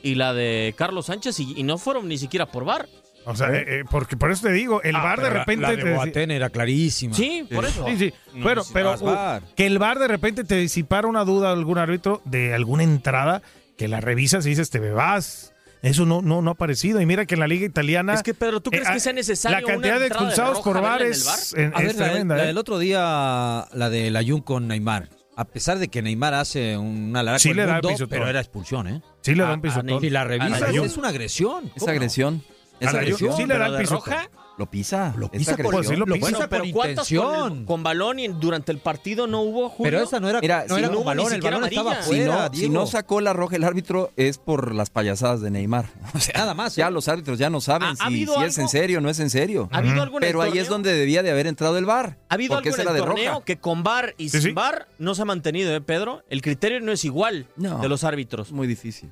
y 0.00 0.14
la 0.14 0.32
de 0.32 0.74
Carlos 0.78 1.06
Sánchez 1.06 1.40
y, 1.40 1.54
y 1.58 1.64
no 1.64 1.76
fueron 1.76 2.06
ni 2.08 2.18
siquiera 2.18 2.46
por 2.46 2.64
VAR. 2.64 2.88
O 3.24 3.34
sea, 3.34 3.48
eh, 3.52 3.64
eh, 3.80 3.84
porque 3.90 4.16
por 4.16 4.30
eso 4.30 4.46
te 4.46 4.52
digo, 4.52 4.80
el 4.82 4.94
Ah, 4.94 5.02
VAR 5.02 5.18
de 5.20 5.24
la- 5.24 5.38
repente 5.40 5.62
La, 5.62 5.70
te 5.70 5.76
de 5.78 5.82
deci- 5.90 5.96
Boateng 5.96 6.30
era 6.30 6.48
clarísima. 6.50 7.14
Sí, 7.14 7.44
por 7.52 7.64
eso. 7.64 7.84
Sí, 7.88 7.96
sí. 7.98 8.14
No 8.32 8.46
pero 8.46 8.62
pero 8.72 8.94
uh, 8.94 9.40
que 9.56 9.66
el 9.66 9.80
VAR 9.80 9.98
de 9.98 10.06
repente 10.06 10.44
te 10.44 10.54
disipara 10.54 11.08
una 11.08 11.24
duda 11.24 11.48
de 11.48 11.54
algún 11.54 11.78
árbitro 11.78 12.22
de 12.24 12.54
alguna 12.54 12.84
entrada 12.84 13.42
que 13.76 13.88
la 13.88 14.00
revisas 14.00 14.46
y 14.46 14.50
dices, 14.50 14.70
te 14.70 14.78
bebas. 14.80 15.52
Eso 15.82 16.06
no, 16.06 16.22
no, 16.22 16.42
no 16.42 16.50
ha 16.50 16.54
aparecido. 16.54 17.00
Y 17.00 17.06
mira 17.06 17.26
que 17.26 17.34
en 17.34 17.40
la 17.40 17.46
liga 17.46 17.66
italiana. 17.66 18.14
Es 18.14 18.22
que, 18.22 18.34
Pedro, 18.34 18.60
¿tú 18.60 18.70
crees 18.70 18.88
eh, 18.88 18.92
que 18.94 19.00
sea 19.00 19.12
necesario 19.12 19.58
La 19.60 19.62
cantidad 19.66 19.96
una 19.96 19.98
de 20.00 20.06
entrada 20.06 20.26
de 20.26 20.32
expulsados 20.34 20.60
por 20.60 21.02
el 21.02 21.12
es, 21.12 21.54
en- 21.54 21.74
A 21.74 21.78
ver, 21.80 21.90
es 21.90 21.96
la, 21.96 22.04
tremenda. 22.06 22.36
la 22.36 22.44
¿eh? 22.44 22.46
del 22.46 22.58
otro 22.58 22.78
día, 22.78 23.68
la 23.72 23.90
de 23.90 24.10
la 24.10 24.22
Jun 24.24 24.40
con 24.40 24.66
Neymar. 24.68 25.10
A 25.36 25.44
pesar 25.44 25.78
de 25.78 25.88
que 25.88 26.00
Neymar 26.00 26.32
hace 26.32 26.78
una 26.78 27.22
larga 27.22 27.38
Sí 27.38 27.52
le 27.52 27.66
da 27.66 27.80
mundo, 27.82 28.08
pero 28.08 28.26
era 28.26 28.40
expulsión, 28.40 28.88
¿eh? 28.88 29.02
Sí 29.20 29.34
le 29.34 29.42
da 29.42 29.50
a- 29.50 29.54
un 29.54 29.60
pisotón. 29.60 30.00
Si 30.00 30.08
la 30.10 30.24
revisas, 30.24 30.60
la 30.60 30.68
Jun. 30.68 30.86
es 30.86 30.96
una 30.96 31.08
agresión. 31.08 31.70
Es 31.76 31.86
agresión. 31.86 32.42
Es 32.80 32.88
A 32.88 32.92
la 32.94 32.98
agresión. 33.00 33.36
Sí 33.36 33.44
le 33.44 33.58
da 33.58 33.66
el 33.66 33.72
de 33.74 33.78
pisotón. 33.80 34.12
roja, 34.14 34.30
Lo 34.58 34.64
pisa. 34.70 35.12
Lo 35.18 35.30
pisa 35.30 35.54
por- 35.54 35.66
agresión. 35.66 35.72
Pues 35.72 35.88
sí 35.88 35.96
lo 35.96 36.06
pisa. 36.06 36.18
Bueno, 36.18 36.38
pero 36.48 36.62
con 36.62 36.72
¿cuántas 36.72 37.08
con, 37.08 37.16
intención. 37.18 37.64
con 37.66 37.82
balón 37.82 38.18
y 38.18 38.28
durante 38.28 38.72
el 38.72 38.78
partido 38.78 39.26
no 39.26 39.42
hubo 39.42 39.68
Julio? 39.68 39.92
Pero 39.92 40.02
esa 40.04 40.18
no 40.18 40.30
era, 40.30 40.40
Mira, 40.40 40.64
no 40.66 40.74
si 40.76 40.80
era 40.80 40.88
no 40.88 40.96
con 40.96 41.04
balón, 41.04 41.26
el 41.26 41.32
estaba. 41.36 42.02
Si 42.02 42.20
no, 42.20 42.44
si 42.52 42.58
Diego. 42.60 42.72
no 42.72 42.86
sacó 42.86 43.20
la 43.20 43.34
roja 43.34 43.56
el 43.56 43.64
árbitro 43.64 44.12
es 44.16 44.38
por 44.38 44.74
las 44.74 44.88
payasadas 44.88 45.42
de 45.42 45.50
Neymar. 45.50 45.84
O 46.14 46.18
sea, 46.20 46.32
Nada 46.38 46.54
más, 46.54 46.74
Ya 46.74 46.88
¿eh? 46.88 46.90
los 46.90 47.06
árbitros 47.08 47.38
ya 47.38 47.50
no 47.50 47.60
saben 47.60 47.88
¿Ha- 48.00 48.06
ha 48.06 48.08
si, 48.08 48.22
es 48.46 48.56
en 48.56 48.68
serio 48.70 48.98
o 48.98 49.00
no 49.02 49.10
es 49.10 49.20
en 49.20 49.28
serio. 49.28 49.68
¿Ha 49.72 49.78
habido 49.78 50.00
algo 50.02 50.16
en 50.18 50.24
el 50.24 50.28
Pero 50.30 50.40
ahí 50.40 50.56
es 50.58 50.68
donde 50.68 50.90
debía 50.94 51.22
de 51.22 51.30
haber 51.30 51.46
entrado 51.46 51.76
el 51.76 51.84
VAR. 51.84 52.16
¿Ha 52.30 52.34
habido 52.34 52.54
porque 52.54 52.70
algo 52.70 52.80
esa 52.80 52.82
en 52.90 52.96
el 52.96 53.02
de 53.02 53.06
torneo 53.06 53.32
roja. 53.34 53.44
que 53.44 53.58
con 53.58 53.82
VAR 53.82 54.14
y 54.16 54.30
Sí, 54.30 54.40
sin 54.40 54.50
sí. 54.50 54.52
VAR 54.54 54.88
no 54.98 55.14
se 55.14 55.20
ha 55.20 55.24
mantenido, 55.26 55.74
¿eh, 55.74 55.82
Pedro? 55.82 56.22
El 56.30 56.40
criterio 56.40 56.80
no 56.80 56.92
es 56.92 57.04
igual 57.04 57.46
No. 57.56 57.78
de 57.80 57.88
los 57.90 58.04
árbitros. 58.04 58.46
Es 58.48 58.52
muy 58.54 58.66
difícil. 58.66 59.10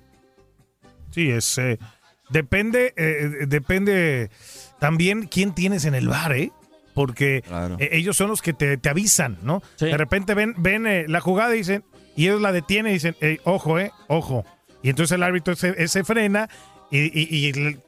Sí, 1.11 1.29
es. 1.31 1.59
eh, 1.59 1.79
depende, 2.31 2.95
eh, 2.97 3.45
depende 3.47 4.31
también 4.79 5.27
quién 5.27 5.55
tienes 5.55 5.85
en 5.85 5.95
el 5.95 6.09
bar, 6.09 6.33
¿eh? 6.33 6.51
Porque 6.95 7.43
eh, 7.79 7.89
ellos 7.93 8.17
son 8.17 8.29
los 8.29 8.41
que 8.43 8.53
te, 8.53 8.77
te 8.77 8.89
avisan, 8.89 9.39
¿no? 9.43 9.63
De 9.81 9.97
repente 9.97 10.35
ven, 10.35 10.55
ven 10.59 10.87
eh, 10.87 11.07
la 11.09 11.21
jugada 11.21 11.55
y 11.55 11.59
dicen, 11.59 11.85
y 12.17 12.27
ellos 12.27 12.41
la 12.41 12.53
detienen 12.53 12.91
y 12.93 12.95
dicen, 12.95 13.17
"Ey, 13.21 13.41
ojo, 13.45 13.79
eh, 13.81 13.91
ojo. 14.09 14.45
Y 14.83 14.91
entonces 14.91 15.13
el 15.17 15.23
árbitro 15.23 15.57
se, 15.57 15.89
se 15.89 16.05
frena 16.05 16.49
y, 16.91 16.99
y- 17.01 17.47
y 17.49 17.53
le- 17.53 17.79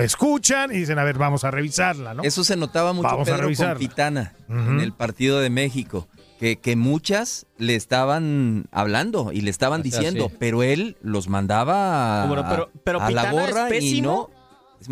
escuchan 0.00 0.70
y 0.74 0.78
dicen, 0.78 0.98
a 0.98 1.04
ver, 1.04 1.18
vamos 1.18 1.44
a 1.44 1.50
revisarla, 1.50 2.14
¿no? 2.14 2.22
Eso 2.22 2.44
se 2.44 2.56
notaba 2.56 2.92
mucho 2.92 3.08
Vamos 3.08 3.28
a 3.28 3.36
Pedro, 3.36 3.48
con. 3.54 3.78
Pitana 3.78 4.34
en 4.48 4.80
el 4.80 4.92
partido 4.92 5.40
de 5.40 5.50
México. 5.50 6.08
Que, 6.38 6.56
que 6.60 6.76
muchas 6.76 7.46
le 7.56 7.74
estaban 7.74 8.66
hablando 8.70 9.32
y 9.32 9.40
le 9.40 9.50
estaban 9.50 9.80
O 9.80 9.84
sea, 9.84 9.90
diciendo, 9.98 10.28
sí. 10.30 10.36
pero 10.38 10.62
él 10.62 10.96
los 11.02 11.28
mandaba 11.28 12.22
a, 12.22 12.26
Bueno, 12.26 12.44
pero, 12.48 12.70
pero 12.84 13.00
a 13.02 13.10
la 13.10 13.32
gorra 13.32 13.66
es 13.70 13.74
y 13.74 13.78
pésimo 13.80 14.30
no. 14.32 14.37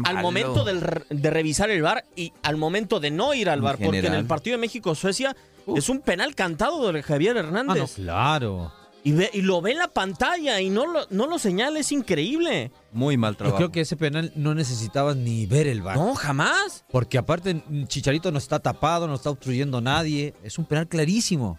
Al 0.05 0.23
momento 0.23 0.65
del 0.65 0.81
re- 0.81 1.05
de 1.11 1.31
revisar 1.31 1.71
el 1.71 1.83
bar 1.83 2.05
y 2.17 2.33
al 2.43 2.57
momento 2.57 3.01
de 3.01 3.11
no 3.11 3.35
ir 3.35 3.49
al 3.49 3.59
En 3.59 3.65
bar. 3.65 3.79
Porque 3.79 3.99
en 4.07 4.15
el 4.15 4.27
partido 4.27 4.57
de 4.57 4.61
México-Suecia 4.61 5.37
es 5.75 5.89
un 5.89 6.01
penal 6.01 6.35
cantado 6.35 6.93
de 6.93 7.03
Javier 7.03 7.37
Hernández. 7.37 7.95
claro. 7.97 8.73
Y, 9.05 9.13
ve, 9.13 9.31
y 9.33 9.43
lo 9.43 9.61
ve 9.63 9.71
en 9.71 9.79
la 9.79 9.87
pantalla 9.87 10.61
y 10.61 10.69
no 10.69 10.85
lo, 10.85 11.07
no 11.11 11.29
lo 11.29 11.39
señala, 11.39 11.79
es 11.79 11.93
increíble. 11.93 12.73
Muy 12.91 13.17
mal 13.17 13.35
Yo 13.35 13.39
trabajo. 13.39 13.57
creo 13.59 13.71
que 13.71 13.83
ese 13.83 13.97
penal 13.97 14.33
no 14.35 14.53
necesitaba 14.53 15.15
ni 15.15 15.47
ver 15.47 15.69
el 15.69 15.81
bar. 15.81 15.97
No, 15.97 16.17
jamás. 16.17 16.85
Porque 16.91 17.17
aparte 17.17 17.63
Chicharito 17.87 18.33
no 18.33 18.39
está 18.39 18.59
tapado, 18.59 19.07
no 19.07 19.15
está 19.15 19.31
obstruyendo 19.31 19.79
a 19.79 19.81
nadie. 19.81 20.35
Es 20.43 20.59
un 20.59 20.65
penal 20.65 20.89
clarísimo. 20.89 21.57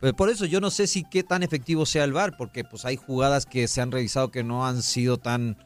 Pero 0.00 0.16
por 0.16 0.30
eso 0.30 0.46
yo 0.46 0.58
no 0.62 0.70
sé 0.70 0.86
si 0.86 1.04
qué 1.04 1.22
tan 1.22 1.42
efectivo 1.42 1.84
sea 1.84 2.04
el 2.04 2.14
VAR, 2.14 2.34
porque 2.38 2.64
pues 2.64 2.86
hay 2.86 2.96
jugadas 2.96 3.44
que 3.44 3.68
se 3.68 3.82
han 3.82 3.92
revisado 3.92 4.30
que 4.30 4.42
no 4.42 4.66
han 4.66 4.82
sido 4.82 5.18
tan 5.18 5.58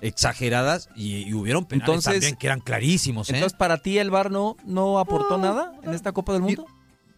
exageradas 0.00 0.88
y, 0.94 1.28
y 1.28 1.34
hubieron 1.34 1.64
penales 1.64 1.88
Entonces- 1.88 2.12
también 2.14 2.36
que 2.36 2.46
eran 2.46 2.60
clarísimos. 2.60 3.30
¿eh? 3.30 3.34
Entonces, 3.34 3.56
¿para 3.58 3.78
ti 3.78 3.98
el 3.98 4.10
VAR 4.10 4.30
no, 4.30 4.56
no 4.64 4.98
aportó 4.98 5.38
nada 5.38 5.72
en 5.82 5.94
esta 5.94 6.12
Copa 6.12 6.32
del 6.32 6.42
Mundo? 6.42 6.66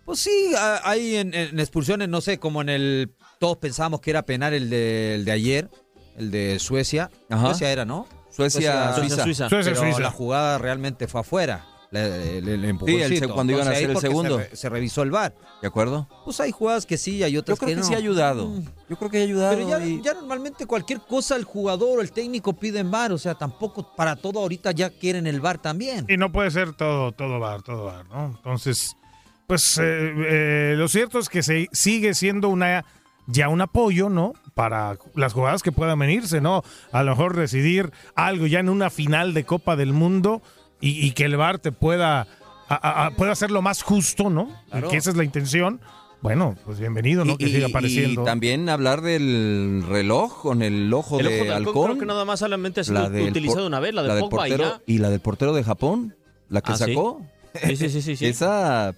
Pues 0.04 0.20
sí, 0.20 0.52
hay 0.82 1.16
en, 1.16 1.34
en 1.34 1.60
expulsiones, 1.60 2.08
no 2.08 2.20
sé, 2.20 2.38
como 2.38 2.62
en 2.62 2.68
el... 2.68 3.12
Todos 3.38 3.58
pensábamos 3.58 4.00
que 4.00 4.10
era 4.10 4.22
penal 4.22 4.52
el 4.54 4.68
de, 4.68 5.14
el 5.14 5.24
de 5.24 5.32
ayer, 5.32 5.70
el 6.16 6.30
de 6.30 6.58
Suecia. 6.58 7.10
Ajá. 7.28 7.46
Suecia 7.48 7.70
era, 7.70 7.84
¿no? 7.84 8.06
Suecia, 8.30 8.92
Suiza. 8.94 9.22
Suiza. 9.22 9.48
Suecia, 9.48 9.72
Pero 9.72 9.82
Suiza. 9.84 10.00
la 10.00 10.10
jugada 10.10 10.58
realmente 10.58 11.06
fue 11.06 11.20
afuera. 11.20 11.64
La- 11.90 12.06
El, 12.06 12.48
el 12.48 12.64
empujoncito. 12.64 13.08
Sí, 13.08 13.16
el 13.16 13.30
cuando 13.30 13.52
iban 13.52 13.66
a 13.68 13.70
hacer 13.72 13.90
el 13.90 13.96
segundo. 13.98 14.38
Se, 14.38 14.48
re- 14.48 14.56
se 14.56 14.68
revisó 14.68 15.02
el 15.02 15.10
VAR. 15.10 15.34
¿De 15.60 15.68
acuerdo? 15.68 16.08
Pues 16.24 16.38
hay 16.40 16.50
jugadas 16.52 16.86
que 16.86 16.96
sí, 16.96 17.22
hay 17.22 17.36
otras 17.36 17.58
Yo 17.58 17.64
creo 17.66 17.76
que, 17.76 17.80
no. 17.82 17.86
sí 17.86 17.94
ha 17.94 17.98
ayudado. 17.98 18.48
Mm. 18.48 18.64
Yo 18.88 18.96
creo 18.96 19.10
que 19.10 19.18
ha 19.20 19.22
ayudado. 19.22 19.56
Pero 19.56 19.68
ya, 19.68 19.84
y- 19.84 20.00
ya 20.02 20.14
normalmente 20.14 20.66
cualquier 20.66 21.00
cosa 21.00 21.36
el 21.36 21.44
jugador 21.44 21.98
o 21.98 22.02
el 22.02 22.12
técnico 22.12 22.52
pide 22.52 22.78
en 22.80 22.90
VAR. 22.90 23.12
O 23.12 23.18
sea, 23.18 23.34
tampoco 23.34 23.94
para 23.96 24.16
todo 24.16 24.40
ahorita 24.40 24.70
ya 24.72 24.90
quieren 24.90 25.26
el 25.26 25.40
VAR 25.40 25.58
también. 25.58 26.06
Y 26.08 26.16
no 26.16 26.30
puede 26.32 26.50
ser 26.50 26.72
todo, 26.74 27.12
todo 27.12 27.38
bar, 27.40 27.62
todo 27.62 27.84
bar, 27.86 28.06
¿no? 28.08 28.26
Entonces, 28.36 28.94
pues 29.46 29.78
eh, 29.78 29.82
eh, 30.28 30.74
lo 30.76 30.86
cierto 30.88 31.18
es 31.18 31.28
que 31.28 31.42
se 31.42 31.68
sigue 31.72 32.14
siendo 32.14 32.48
una 32.48 32.84
ya 33.26 33.48
un 33.48 33.60
apoyo, 33.60 34.08
¿no? 34.08 34.32
Para 34.54 34.96
las 35.14 35.32
jugadas 35.34 35.62
que 35.62 35.70
puedan 35.72 35.98
venirse, 35.98 36.40
¿no? 36.40 36.62
A 36.92 37.02
lo 37.04 37.10
mejor 37.12 37.36
decidir 37.36 37.92
algo 38.16 38.46
ya 38.46 38.58
en 38.60 38.68
una 38.68 38.90
final 38.90 39.34
de 39.34 39.44
Copa 39.44 39.76
del 39.76 39.92
Mundo 39.92 40.42
y, 40.80 41.06
y 41.06 41.12
que 41.12 41.24
el 41.24 41.36
VAR 41.36 41.58
te 41.58 41.72
pueda, 41.72 42.20
a- 42.68 42.74
a- 42.74 43.06
a- 43.06 43.10
pueda 43.12 43.32
hacerlo 43.32 43.62
más 43.62 43.82
justo, 43.82 44.30
¿no? 44.30 44.48
Claro. 44.70 44.88
Que 44.88 44.96
esa 44.96 45.10
es 45.10 45.16
la 45.16 45.24
intención. 45.24 45.80
Bueno, 46.22 46.54
pues 46.66 46.78
bienvenido, 46.78 47.24
¿no? 47.24 47.32
y- 47.32 47.36
que 47.38 47.48
siga 47.48 47.68
apareciendo. 47.68 48.22
y 48.22 48.24
también 48.26 48.68
hablar 48.68 49.00
del 49.00 49.82
reloj 49.88 50.42
con 50.42 50.60
el 50.62 50.92
ojo 50.92 51.18
El 51.18 51.26
de 51.26 51.36
ojo 51.36 51.44
de 51.44 51.50
halcón 51.54 51.68
halcón. 51.68 51.84
creo 51.86 51.98
que 51.98 52.06
nada 52.06 52.24
más 52.26 52.40
solamente 52.40 52.80
ha 52.80 52.84
sido 52.84 53.06
utilizado 53.26 53.66
una 53.66 53.80
vez, 53.80 53.94
la 53.94 54.02
de 54.02 54.08
del 54.14 54.20
Pogba 54.20 54.46
y 54.46 54.50
portero, 54.52 54.70
ya. 54.76 54.82
y 54.86 54.98
la 54.98 55.08
del 55.10 55.20
portero 55.20 55.54
de 55.54 55.64
Japón, 55.64 56.14
la 56.50 56.60
que 56.60 56.72
Ah, 56.72 56.76
sacó. 56.76 57.22
Sí, 57.66 57.76
sí, 57.76 57.88
sí, 57.88 58.02
sí, 58.02 58.16
sí. 58.16 58.26
Esa 58.26 58.94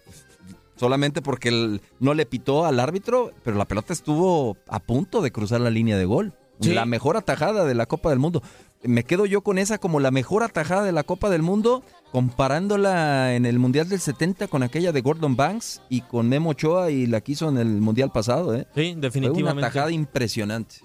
solamente 0.77 1.23
porque 1.23 1.49
él 1.51 1.81
no 2.01 2.13
le 2.15 2.27
pitó 2.27 2.67
al 2.67 2.81
árbitro, 2.81 3.31
pero 3.45 3.57
la 3.57 3.67
pelota 3.67 3.93
estuvo 3.93 4.57
a 4.69 4.81
punto 4.81 5.23
de 5.23 5.31
cruzar 5.31 5.61
la 5.61 5.71
línea 5.71 5.97
de 5.97 6.05
gol. 6.05 6.33
Sí. 6.61 6.75
La 6.75 6.87
mejor 6.87 7.17
atajada 7.17 7.65
de 7.65 7.75
la 7.75 7.87
Copa 7.87 8.11
del 8.11 8.19
Mundo. 8.19 8.43
Me 8.85 9.05
quedo 9.05 9.27
yo 9.27 9.43
con 9.43 9.59
esa 9.59 9.79
como 9.79 10.01
la 10.01 10.11
mejor 10.11 10.43
atajada 10.43 10.83
de 10.83 10.93
la 10.93 11.05
Copa 11.05 11.31
del 11.31 11.43
Mundo, 11.43 11.85
comparándola 12.11 13.35
en 13.35 13.47
el 13.47 13.59
Mundial 13.59 13.89
del 13.89 14.01
70 14.01 14.49
con 14.49 14.63
aquella 14.63 14.91
de 14.91 15.01
Gordon 15.01 15.37
Banks 15.37 15.81
y 15.89 16.01
con 16.01 16.29
Memo 16.29 16.51
Ochoa 16.51 16.91
y 16.91 17.07
la 17.07 17.21
que 17.21 17.33
hizo 17.33 17.49
en 17.49 17.59
el 17.59 17.69
Mundial 17.81 18.11
pasado. 18.11 18.55
¿eh? 18.55 18.67
Sí, 18.75 18.75
Fue 18.75 18.93
una 18.93 19.01
definitivamente. 19.01 19.65
atajada 19.67 19.93
impresionante. 19.93 20.77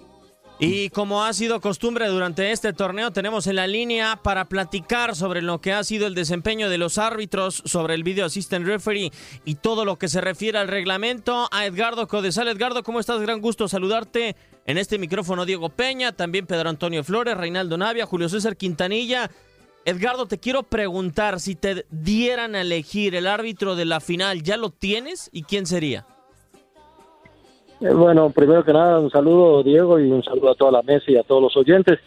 Y 0.60 0.90
como 0.90 1.22
ha 1.22 1.32
sido 1.34 1.60
costumbre 1.60 2.08
durante 2.08 2.50
este 2.50 2.72
torneo, 2.72 3.12
tenemos 3.12 3.46
en 3.46 3.54
la 3.54 3.68
línea 3.68 4.18
para 4.24 4.46
platicar 4.46 5.14
sobre 5.14 5.40
lo 5.40 5.60
que 5.60 5.72
ha 5.72 5.84
sido 5.84 6.08
el 6.08 6.16
desempeño 6.16 6.68
de 6.68 6.78
los 6.78 6.98
árbitros, 6.98 7.62
sobre 7.64 7.94
el 7.94 8.02
video 8.02 8.26
assistant 8.26 8.66
referee 8.66 9.12
y 9.44 9.54
todo 9.54 9.84
lo 9.84 9.98
que 9.98 10.08
se 10.08 10.20
refiere 10.20 10.58
al 10.58 10.66
reglamento 10.66 11.48
a 11.52 11.64
Edgardo 11.64 12.08
Codesal. 12.08 12.48
Edgardo, 12.48 12.82
¿cómo 12.82 12.98
estás? 12.98 13.20
Gran 13.20 13.40
gusto 13.40 13.68
saludarte 13.68 14.34
en 14.66 14.78
este 14.78 14.98
micrófono 14.98 15.46
Diego 15.46 15.68
Peña, 15.68 16.12
también 16.12 16.46
Pedro 16.46 16.68
Antonio 16.68 17.02
Flores, 17.04 17.36
Reinaldo 17.36 17.78
Navia, 17.78 18.06
Julio 18.06 18.28
César 18.28 18.56
Quintanilla. 18.56 19.30
Edgardo, 19.84 20.26
te 20.26 20.38
quiero 20.38 20.64
preguntar 20.64 21.40
si 21.40 21.54
te 21.54 21.86
dieran 21.90 22.54
a 22.54 22.60
elegir 22.60 23.14
el 23.14 23.26
árbitro 23.26 23.74
de 23.74 23.86
la 23.86 24.00
final, 24.00 24.42
¿ya 24.42 24.56
lo 24.56 24.70
tienes? 24.70 25.30
¿Y 25.32 25.44
quién 25.44 25.66
sería? 25.66 26.04
Eh, 27.80 27.92
Bueno, 27.94 28.30
primero 28.30 28.64
que 28.64 28.72
nada, 28.72 28.98
un 28.98 29.10
saludo 29.10 29.62
Diego 29.62 29.98
y 29.98 30.10
un 30.10 30.22
saludo 30.22 30.50
a 30.50 30.54
toda 30.54 30.72
la 30.72 30.82
mesa 30.82 31.04
y 31.08 31.16
a 31.16 31.22
todos 31.22 31.42
los 31.42 31.56
oyentes. 31.56 31.98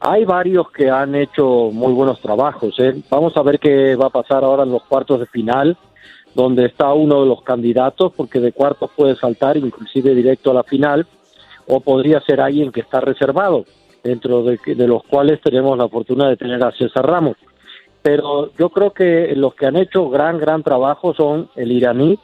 Hay 0.00 0.24
varios 0.24 0.70
que 0.70 0.90
han 0.90 1.14
hecho 1.14 1.70
muy 1.72 1.92
buenos 1.92 2.20
trabajos. 2.20 2.74
¿eh? 2.78 2.94
Vamos 3.10 3.36
a 3.36 3.42
ver 3.42 3.58
qué 3.58 3.96
va 3.96 4.06
a 4.06 4.10
pasar 4.10 4.44
ahora 4.44 4.62
en 4.62 4.72
los 4.72 4.82
cuartos 4.84 5.20
de 5.20 5.26
final, 5.26 5.76
donde 6.34 6.66
está 6.66 6.92
uno 6.92 7.20
de 7.20 7.26
los 7.26 7.42
candidatos, 7.42 8.12
porque 8.16 8.40
de 8.40 8.52
cuartos 8.52 8.90
puede 8.96 9.14
saltar 9.16 9.56
inclusive 9.56 10.14
directo 10.14 10.50
a 10.50 10.54
la 10.54 10.62
final, 10.62 11.06
o 11.70 11.80
podría 11.80 12.20
ser 12.20 12.40
alguien 12.40 12.72
que 12.72 12.80
está 12.80 13.00
reservado, 13.00 13.64
dentro 14.02 14.42
de, 14.42 14.58
de 14.66 14.86
los 14.88 15.04
cuales 15.04 15.40
tenemos 15.40 15.78
la 15.78 15.88
fortuna 15.88 16.28
de 16.28 16.36
tener 16.36 16.62
a 16.62 16.72
César 16.72 17.06
Ramos. 17.06 17.36
Pero 18.02 18.50
yo 18.58 18.70
creo 18.70 18.92
que 18.92 19.34
los 19.36 19.54
que 19.54 19.66
han 19.66 19.76
hecho 19.76 20.08
gran, 20.08 20.38
gran 20.38 20.62
trabajo 20.62 21.14
son 21.14 21.48
el 21.54 21.70
iraní, 21.70 22.18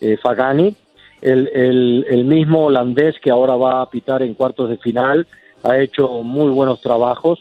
eh, 0.00 0.16
Fagani, 0.22 0.76
el, 1.20 1.48
el, 1.48 2.06
el 2.08 2.24
mismo 2.24 2.66
holandés 2.66 3.16
que 3.20 3.30
ahora 3.30 3.56
va 3.56 3.82
a 3.82 3.90
pitar 3.90 4.22
en 4.22 4.34
cuartos 4.34 4.68
de 4.68 4.76
final, 4.76 5.26
ha 5.64 5.78
hecho 5.78 6.22
muy 6.22 6.50
buenos 6.50 6.80
trabajos. 6.80 7.40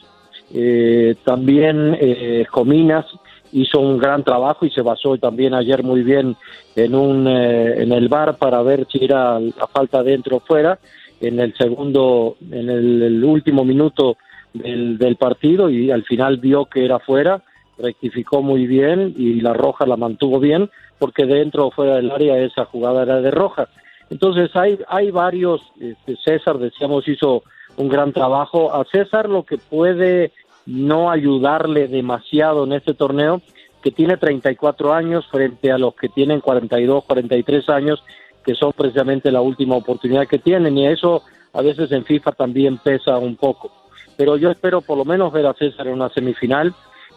Eh, 0.54 1.16
también 1.26 1.98
eh, 2.00 2.46
Cominas 2.50 3.06
hizo 3.52 3.80
un 3.80 3.98
gran 3.98 4.24
trabajo 4.24 4.66
y 4.66 4.72
se 4.72 4.82
basó 4.82 5.18
también 5.18 5.54
ayer 5.54 5.84
muy 5.84 6.04
bien 6.04 6.36
en 6.76 6.96
un 6.96 7.28
eh, 7.28 7.84
en 7.84 7.92
el 7.92 8.08
bar 8.08 8.38
para 8.38 8.62
ver 8.62 8.88
si 8.90 9.04
era 9.04 9.40
la 9.40 9.68
falta 9.68 10.04
dentro 10.04 10.38
o 10.38 10.40
fuera 10.40 10.80
en 11.22 11.40
el 11.40 11.56
segundo 11.56 12.38
en 12.52 12.70
el, 12.70 13.24
último 13.24 13.66
minuto 13.66 14.18
del, 14.54 14.98
del 14.98 15.16
partido 15.16 15.70
y 15.70 15.92
al 15.92 16.04
final 16.04 16.38
vio 16.38 16.66
que 16.66 16.86
era 16.86 17.00
fuera 17.00 17.44
rectificó 17.78 18.42
muy 18.42 18.68
bien 18.68 19.14
y 19.18 19.42
la 19.42 19.54
roja 19.54 19.86
la 19.86 19.98
mantuvo 19.98 20.40
bien 20.40 20.70
porque 21.00 21.26
dentro 21.26 21.68
o 21.68 21.72
fuera 21.72 21.96
del 21.96 22.12
área 22.12 22.38
esa 22.40 22.66
jugada 22.66 23.04
era 23.04 23.22
de 23.22 23.32
roja. 23.32 23.68
Entonces 24.10 24.50
hay 24.56 24.80
hay 24.88 25.12
varios 25.12 25.62
este, 25.80 26.16
César 26.24 26.58
decíamos 26.58 27.08
hizo 27.08 27.44
un 27.76 27.90
gran 27.90 28.14
trabajo. 28.14 28.74
A 28.74 28.86
César 28.86 29.30
lo 29.30 29.44
que 29.44 29.58
puede 29.58 30.32
no 30.66 31.12
ayudarle 31.12 31.88
demasiado 31.88 32.66
en 32.66 32.74
este 32.74 32.94
torneo 32.94 33.42
que 33.82 33.92
tiene 33.92 34.18
34 34.18 34.94
años 34.94 35.26
frente 35.28 35.72
a 35.72 35.78
los 35.78 35.96
que 35.96 36.10
tienen 36.10 36.42
42 36.42 37.06
43 37.06 37.70
años 37.70 38.04
que 38.48 38.56
son 38.56 38.74
precisamente 38.74 39.32
la 39.32 39.42
última 39.42 39.76
oportunidad 39.76 40.26
que 40.26 40.40
tienen 40.40 40.76
y 40.80 40.88
eso 40.88 41.22
a 41.54 41.62
veces 41.62 41.92
en 41.92 42.04
FIFA 42.04 42.32
también 42.32 42.78
pesa 42.80 43.18
un 43.18 43.36
poco 43.36 43.72
pero 44.18 44.36
yo 44.36 44.50
espero 44.50 44.82
por 44.82 44.98
lo 44.98 45.06
menos 45.06 45.32
ver 45.32 45.46
a 45.46 45.54
César 45.54 45.88
en 45.88 45.94
una 45.94 46.10
semifinal 46.10 46.74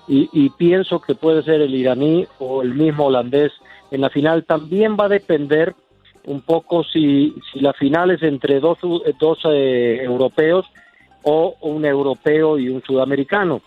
y, 0.07 0.29
y 0.33 0.51
pienso 0.51 1.01
que 1.01 1.15
puede 1.15 1.43
ser 1.43 1.63
el 1.63 1.75
iraní 1.75 2.27
o 2.39 2.63
el 2.63 2.75
mismo 2.75 3.07
holandés 3.07 3.53
en 3.91 4.03
la 4.03 4.11
final. 4.11 4.45
También 4.45 4.97
va 4.99 5.07
a 5.07 5.09
depender 5.09 5.75
un 6.27 6.43
poco 6.43 6.85
si, 6.85 7.35
si 7.51 7.61
la 7.61 7.73
final 7.73 8.11
es 8.11 8.23
entre 8.23 8.61
dos, 8.61 8.79
dos 9.19 9.39
eh, 9.45 10.01
europeos 10.03 10.67
o 11.23 11.57
un 11.63 11.85
europeo 11.85 12.59
y 12.59 12.69
un 12.69 12.83
sudamericano, 12.83 13.63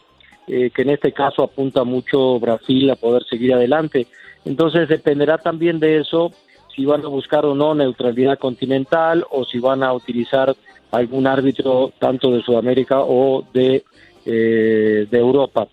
eh, 0.47 0.69
que 0.69 0.83
en 0.83 0.91
este 0.91 1.11
caso 1.11 1.43
apunta 1.43 1.83
mucho 1.83 2.39
Brasil 2.39 2.89
a 2.91 2.95
poder 2.95 3.23
seguir 3.23 3.53
adelante. 3.53 4.07
Entonces 4.45 4.87
dependerá 4.87 5.37
también 5.37 5.79
de 5.79 5.99
eso 5.99 6.31
si 6.75 6.85
van 6.85 7.03
a 7.03 7.07
buscar 7.07 7.45
o 7.45 7.55
no 7.55 7.75
neutralidad 7.75 8.39
continental 8.39 9.25
o 9.29 9.45
si 9.45 9.59
van 9.59 9.83
a 9.83 9.93
utilizar 9.93 10.55
algún 10.91 11.27
árbitro 11.27 11.91
tanto 11.99 12.31
de 12.31 12.41
Sudamérica 12.43 12.99
o 12.99 13.45
de, 13.53 13.83
eh, 14.25 15.07
de 15.09 15.17
Europa. 15.17 15.67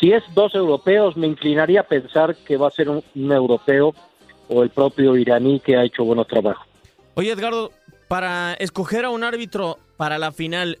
Si 0.00 0.12
es 0.12 0.22
dos 0.34 0.54
europeos, 0.54 1.16
me 1.16 1.26
inclinaría 1.26 1.80
a 1.80 1.84
pensar 1.84 2.34
que 2.36 2.56
va 2.56 2.68
a 2.68 2.70
ser 2.70 2.88
un, 2.88 3.02
europeo 3.14 3.94
o 4.48 4.62
el 4.62 4.70
propio 4.70 5.16
iraní 5.16 5.60
que 5.60 5.76
ha 5.76 5.84
hecho 5.84 6.04
buenos 6.04 6.26
trabajos. 6.26 6.66
Oye, 7.14 7.30
Edgardo, 7.30 7.70
para 8.08 8.54
escoger 8.54 9.04
a 9.04 9.10
un 9.10 9.22
árbitro 9.22 9.78
para 9.96 10.18
la 10.18 10.32
final, 10.32 10.78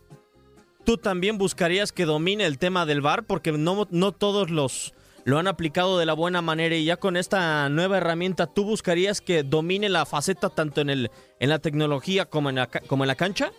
¿tú 0.84 0.96
también 0.98 1.38
buscarías 1.38 1.92
que 1.92 2.04
domine 2.04 2.44
el 2.44 2.58
tema 2.58 2.84
del 2.84 3.00
VAR? 3.00 3.24
Porque 3.24 3.52
no, 3.52 3.86
no 3.90 4.12
todos 4.12 4.50
los 4.50 4.92
lo 5.24 5.38
han 5.38 5.46
aplicado 5.48 5.98
de 5.98 6.06
la 6.06 6.12
buena 6.12 6.42
manera 6.42 6.74
y 6.74 6.84
ya 6.84 6.96
con 6.96 7.16
esta 7.16 7.68
nueva 7.68 7.96
herramienta, 7.96 8.46
¿tú 8.46 8.64
buscarías 8.64 9.20
que 9.20 9.42
domine 9.42 9.88
la 9.88 10.04
faceta 10.04 10.50
tanto 10.50 10.80
en, 10.80 10.90
el, 10.90 11.10
en 11.40 11.48
la 11.48 11.58
tecnología 11.58 12.26
como 12.26 12.50
en 12.50 12.56
la, 12.56 12.68
como 12.86 13.04
en 13.04 13.08
la 13.08 13.14
cancha? 13.14 13.50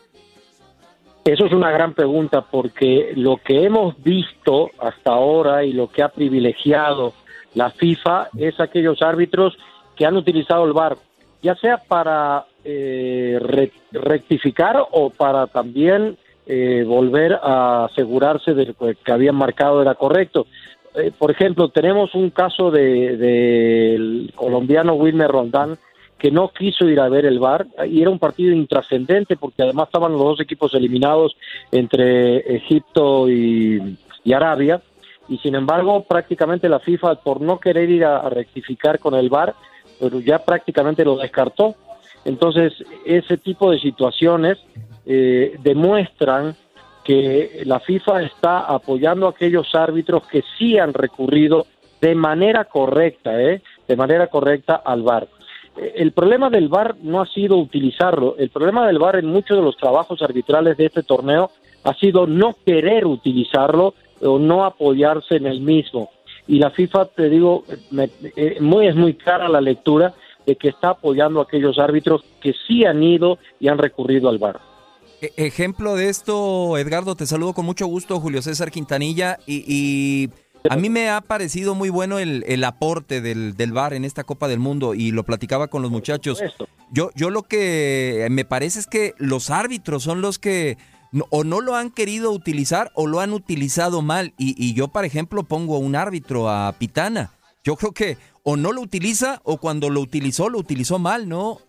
Eso 1.25 1.48
es 1.48 1.53
una 1.53 1.72
gran 1.72 1.95
pregunta 1.95 2.45
porque 2.51 3.13
lo 3.15 3.38
que 3.38 3.63
hemos 3.63 4.01
visto 4.03 4.69
hasta 4.79 5.12
ahora 5.12 5.63
y 5.63 5.74
lo 5.74 5.89
que 5.89 6.03
ha 6.03 6.10
privilegiado 6.10 7.13
la 7.55 7.72
FIFA 7.72 8.29
es 8.38 8.60
aquellos 8.60 9.01
árbitros 9.01 9.57
que 9.95 10.05
han 10.05 10.17
utilizado 10.17 10.65
el 10.65 10.74
VAR, 10.74 10.98
ya 11.41 11.55
sea 11.55 11.77
para 11.77 12.45
eh, 12.63 13.39
rectificar 13.91 14.77
o 14.91 15.10
para 15.10 15.48
también 15.48 16.17
eh, 16.45 16.84
volver 16.86 17.39
a 17.41 17.86
asegurarse 17.86 18.53
de 18.53 18.75
que 19.03 19.12
habían 19.12 19.36
marcado 19.36 19.81
era 19.81 19.95
correcto. 19.95 20.45
Eh, 20.96 21.12
por 21.18 21.32
ejemplo, 21.32 21.70
tenemos 21.70 22.16
un 22.16 22.30
caso 22.30 22.72
del 22.72 23.20
de, 23.20 24.34
colombiano 24.36 24.94
Wilmer 24.94 25.30
Rondán 25.30 25.78
que 26.18 26.32
no 26.32 26.50
quiso 26.50 26.88
ir 26.88 27.00
a 27.02 27.10
ver 27.10 27.25
el 27.25 27.40
VAR 27.40 27.68
y 27.90 28.02
era 28.02 28.10
un 28.10 28.20
partido 28.20 28.54
intrascendente 28.54 29.36
porque 29.36 29.64
además 29.64 29.88
estaban 29.88 30.14
los 30.14 30.22
dos 30.22 30.40
equipos 30.40 30.74
eliminados 30.74 31.36
entre 31.72 32.38
Egipto 32.56 33.30
y, 33.30 33.98
Arabia 34.34 34.82
y 35.28 35.38
sin 35.38 35.54
embargo 35.54 36.04
prácticamente 36.04 36.68
la 36.68 36.80
FIFA 36.80 37.16
por 37.16 37.42
no 37.42 37.60
querer 37.60 37.90
ir 37.92 38.06
a, 38.06 38.28
rectificar 38.30 38.98
con 38.98 39.14
el 39.14 39.30
VAR 39.30 39.54
pero 40.00 40.20
ya 40.20 40.40
prácticamente 40.40 41.06
lo 41.06 41.18
descartó. 41.18 41.75
Entonces 42.24 42.74
ese 43.06 43.38
tipo 43.38 43.70
de 43.70 43.80
situaciones 43.80 44.58
eh, 45.06 45.58
demuestran 45.62 46.56
que 47.06 47.62
la 47.66 47.80
FIFA 47.80 48.24
está 48.24 48.60
apoyando 48.62 49.28
a 49.28 49.30
aquellos 49.30 49.74
árbitros 49.76 50.28
que 50.28 50.44
sí 50.58 50.80
han 50.80 50.92
recurrido 50.92 51.68
de 52.02 52.16
manera 52.16 52.66
correcta, 52.66 53.40
¿eh? 53.40 53.62
de 53.88 53.96
manera 53.96 54.28
correcta 54.28 54.82
al 54.84 55.04
VAR. 55.04 55.28
Eh, 55.78 55.94
el 55.98 56.12
problema 56.14 56.50
del 56.50 56.68
VAR 56.68 56.96
no 57.04 57.22
ha 57.22 57.28
sido 57.28 57.58
utilizarlo, 57.58 58.36
el 58.38 58.50
problema 58.50 58.88
del 58.88 58.98
VAR 58.98 59.18
en 59.18 59.28
muchos 59.28 59.56
de 59.56 59.64
los 59.64 59.78
trabajos 59.78 60.24
arbitrales 60.24 60.78
de 60.78 60.88
este 60.88 61.04
torneo 61.04 61.52
ha 61.84 61.94
sido 61.94 62.26
no 62.26 62.56
querer 62.66 63.06
utilizarlo 63.06 63.94
o 64.22 64.40
no 64.40 64.66
apoyarse 64.66 65.36
en 65.36 65.46
el 65.46 65.62
mismo. 65.62 66.10
Y 66.48 66.58
la 66.58 66.72
FIFA, 66.72 67.06
te 67.06 67.30
digo, 67.30 67.66
eh, 68.36 68.58
muy, 68.60 68.88
es 68.88 68.96
muy 68.96 69.14
clara 69.14 69.48
la 69.48 69.62
lectura 69.62 70.16
de 70.44 70.56
que 70.56 70.70
está 70.70 70.90
apoyando 70.90 71.40
a 71.40 71.44
aquellos 71.44 71.78
árbitros 71.78 72.24
que 72.42 72.54
sí 72.68 72.84
han 72.84 73.04
ido 73.04 73.38
y 73.60 73.68
han 73.68 73.78
recurrido 73.78 74.30
al 74.30 74.40
VAR. 74.40 74.60
E, 75.25 75.48
ejemplo 75.48 75.96
de 75.96 76.10
esto, 76.10 76.77
Edgardo, 76.77 77.15
te 77.15 77.25
saludo 77.25 77.53
con 77.53 77.65
mucho 77.65 77.88
gusto, 77.88 78.20
Julio 78.20 78.41
César 78.41 78.70
Quintanilla, 78.70 79.39
y, 79.48 80.29
a 80.70 80.77
mí 80.77 80.89
me 80.89 81.10
ha 81.10 81.22
parecido 81.22 81.75
muy 81.75 81.89
bueno 81.89 82.17
el, 82.17 82.63
aporte 82.63 83.22
del, 83.22 83.55
del 83.55 83.72
VAR 83.72 83.94
en 83.94 84.03
esta 84.03 84.24
Copa 84.24 84.48
del 84.48 84.60
Mundo 84.60 84.96
y 84.96 85.12
lo 85.12 85.24
platicaba 85.24 85.67
con 85.67 85.84
los 85.84 85.91
muchachos. 85.91 86.41
Yo, 86.91 87.12
yo 87.13 87.29
lo 87.29 87.44
que 87.44 88.27
me 88.32 88.46
parece 88.46 88.79
es 88.79 88.88
que 88.88 89.13
los 89.20 89.51
árbitros 89.51 90.01
son 90.01 90.22
los 90.22 90.39
que 90.39 90.77
o 91.29 91.44
no 91.44 91.62
lo 91.62 91.75
han 91.75 91.91
querido 91.91 92.32
utilizar 92.32 92.91
o 92.96 93.05
lo 93.05 93.20
han 93.20 93.32
utilizado 93.32 94.01
mal. 94.01 94.34
Y, 94.39 94.55
y 94.58 94.74
yo, 94.74 94.88
por 94.88 95.05
ejemplo, 95.05 95.44
pongo 95.44 95.77
un 95.77 95.96
árbitro 95.96 96.50
a 96.50 96.74
Pitana. 96.79 97.29
Yo 97.63 97.75
creo 97.75 97.91
que 97.91 98.17
o 98.41 98.58
no 98.58 98.72
lo 98.72 98.82
utiliza 98.82 99.41
o 99.44 99.58
cuando 99.58 99.91
lo 99.91 100.01
utilizó, 100.01 100.50
lo 100.50 100.58
utilizó 100.58 100.98
mal, 100.98 101.29
¿no? 101.29 101.60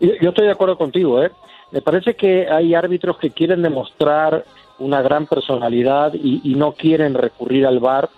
Yo 0.00 0.30
estoy 0.30 0.46
de 0.46 0.52
acuerdo 0.52 0.78
contigo, 0.78 1.22
¿eh? 1.22 1.30
Me 1.72 1.82
parece 1.82 2.14
que 2.14 2.48
hay 2.50 2.74
árbitros 2.74 3.18
que 3.18 3.30
quieren 3.30 3.62
demostrar 3.62 4.44
una 4.78 5.02
gran 5.02 5.26
personalidad 5.26 6.12
y, 6.14 6.54
no 6.54 6.72
quieren 6.72 7.14
recurrir 7.14 7.66
al 7.66 7.78
VAR 7.78 8.08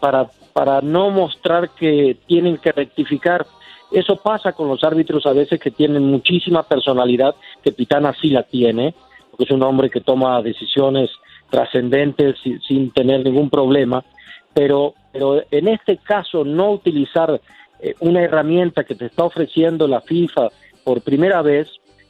para, 0.00 0.28
para 0.52 0.80
no 0.80 1.10
mostrar 1.10 1.70
que 1.70 2.16
tienen 2.26 2.58
que 2.58 2.72
rectificar. 2.72 3.46
Eso 3.92 4.16
pasa 4.16 4.52
con 4.52 4.68
los 4.68 4.82
árbitros 4.82 5.24
a 5.24 5.32
veces 5.32 5.60
que 5.60 5.70
tienen 5.70 6.04
muchísima 6.04 6.62
personalidad, 6.62 7.34
que 7.62 7.72
Pitana 7.72 8.12
sí 8.20 8.30
la 8.30 8.42
tiene, 8.42 8.94
porque 9.30 9.44
es 9.44 9.50
un 9.50 9.62
hombre 9.62 9.88
que 9.88 10.00
toma 10.00 10.42
decisiones 10.42 11.10
trascendentes 11.48 12.36
sin, 12.66 12.90
tener 12.90 13.24
ningún 13.24 13.50
problema, 13.50 14.04
pero, 14.52 14.94
pero 15.12 15.42
en 15.50 15.68
este 15.68 15.98
caso 15.98 16.44
no 16.44 16.72
utilizar 16.72 17.40
eh, 17.80 17.94
una 18.00 18.22
herramienta 18.22 18.84
que 18.84 18.94
te 18.94 19.06
está 19.06 19.24
ofreciendo 19.24 19.86
la 19.86 20.00
FIFA 20.00 20.48
por 20.84 21.02
primera 21.02 21.42
vez, 21.42 21.68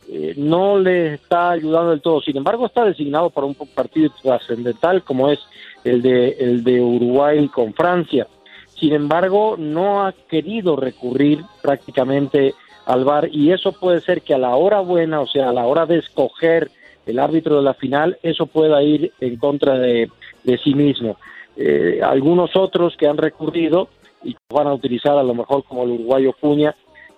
eh, 0.08 0.34
no 0.36 0.78
le 0.78 1.14
está 1.14 1.50
ayudando 1.50 1.90
del 1.90 2.00
todo. 2.00 2.20
Sin 2.20 2.36
embargo, 2.36 2.66
está 2.66 2.84
designado 2.84 3.30
para 3.30 3.46
un 3.46 3.54
partido 3.54 4.10
trascendental 4.22 5.02
como 5.02 5.30
es 5.30 5.40
el 5.84 6.02
de, 6.02 6.30
el 6.38 6.64
de 6.64 6.80
Uruguay 6.80 7.48
con 7.48 7.72
Francia. 7.74 8.26
Sin 8.78 8.92
embargo, 8.92 9.56
no 9.58 10.04
ha 10.04 10.12
querido 10.12 10.76
recurrir 10.76 11.42
prácticamente 11.62 12.54
al 12.86 13.04
VAR 13.04 13.28
y 13.32 13.52
eso 13.52 13.72
puede 13.72 14.00
ser 14.00 14.22
que 14.22 14.34
a 14.34 14.38
la 14.38 14.56
hora 14.56 14.80
buena, 14.80 15.20
o 15.20 15.26
sea, 15.26 15.48
a 15.48 15.52
la 15.52 15.66
hora 15.66 15.86
de 15.86 15.98
escoger 15.98 16.70
el 17.06 17.18
árbitro 17.18 17.56
de 17.56 17.62
la 17.62 17.74
final, 17.74 18.18
eso 18.22 18.46
pueda 18.46 18.82
ir 18.82 19.12
en 19.20 19.36
contra 19.36 19.78
de, 19.78 20.10
sí 20.62 20.74
mismo. 20.74 21.16
Eh, 21.56 22.00
algunos 22.02 22.56
otros 22.56 22.96
que 22.96 23.06
han 23.06 23.16
recurrido 23.16 23.88
y 24.22 24.36
van 24.52 24.66
a 24.66 24.74
utilizar 24.74 25.16
a 25.16 25.22
lo 25.22 25.34
mejor 25.34 25.64
como 25.64 25.84
el 25.84 25.92
uruguayo 25.92 26.34
Cuña, 26.40 26.74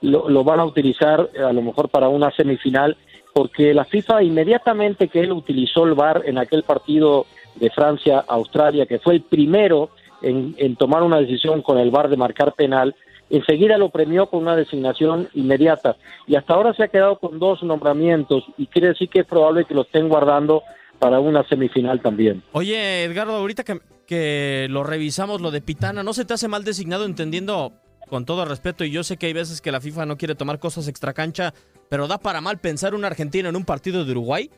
lo, 0.07 0.45
van 0.45 0.61
a 0.61 0.65
utilizar 0.65 1.31
eh, 1.35 1.43
a 1.43 1.53
lo 1.53 1.63
mejor 1.63 1.89
para 1.89 2.09
una 2.09 2.31
semifinal, 2.31 2.97
porque 3.33 3.75
la 3.75 3.85
FIFA 3.85 4.23
inmediatamente 4.23 5.09
que 5.09 5.21
él 5.21 5.33
utilizó 5.33 5.85
el 5.85 5.95
VAR 5.95 6.23
en 6.25 6.39
aquel 6.39 6.63
partido 6.63 7.27
de 7.57 7.71
Francia-Australia, 7.71 8.87
que 8.87 8.99
fue 8.99 9.15
el 9.15 9.23
primero 9.23 9.91
en, 10.23 10.77
tomar 10.77 11.03
una 11.03 11.21
decisión 11.21 11.63
con 11.63 11.79
el 11.79 11.91
VAR 11.91 12.09
de 12.09 12.17
marcar 12.17 12.55
penal, 12.55 12.95
enseguida 13.29 13.77
lo 13.77 13.91
premió 13.91 14.27
con 14.27 14.41
una 14.41 14.57
designación 14.57 15.29
inmediata. 15.35 15.97
Y 16.27 16.37
hasta 16.37 16.55
ahora 16.55 16.73
se 16.75 16.85
ha 16.85 16.89
quedado 16.89 17.19
con 17.19 17.39
dos 17.39 17.63
nombramientos 17.63 18.45
y 18.57 18.67
quiere 18.67 18.89
decir 18.89 19.09
que 19.09 19.21
es 19.21 19.27
probable 19.27 19.65
que 19.65 19.75
lo 19.75 19.83
estén 19.83 20.09
guardando 20.09 20.63
para 20.99 21.21
una 21.21 21.47
semifinal 21.47 22.01
también. 22.01 22.43
Oye, 22.53 23.05
Edgardo, 23.05 23.35
ahorita 23.35 23.65
que, 23.65 23.81
que 24.07 24.67
lo 24.71 24.83
revisamos, 24.83 25.43
lo 25.43 25.51
de 25.51 25.61
Pitana, 25.61 26.03
¿no 26.03 26.15
se 26.15 26.25
te 26.25 26.35
hace 26.35 26.49
mal 26.49 26.65
designado 26.65 27.05
entendiendo 27.05 27.73
con 28.09 28.25
todo 28.25 28.45
respeto, 28.45 28.85
y 28.85 28.91
yo 28.91 29.03
sé 29.03 29.17
que 29.17 29.27
hay 29.27 29.33
veces 29.33 29.61
que 29.61 29.73
la 29.73 29.81
FIFA 29.81 30.07
no 30.07 30.17
quiere 30.17 30.35
tomar 30.35 30.59
cosas 30.59 30.89
extra 30.89 31.13
cancha, 31.13 31.53
pero 31.89 32.09
¿da 32.09 32.19
para 32.19 32.41
mal 32.41 32.59
pensar 32.59 32.95
un 32.95 33.05
argentino 33.05 33.49
en 33.49 33.57
un 33.57 33.65
partido 33.65 34.05
de 34.05 34.13
Uruguay? 34.13 34.51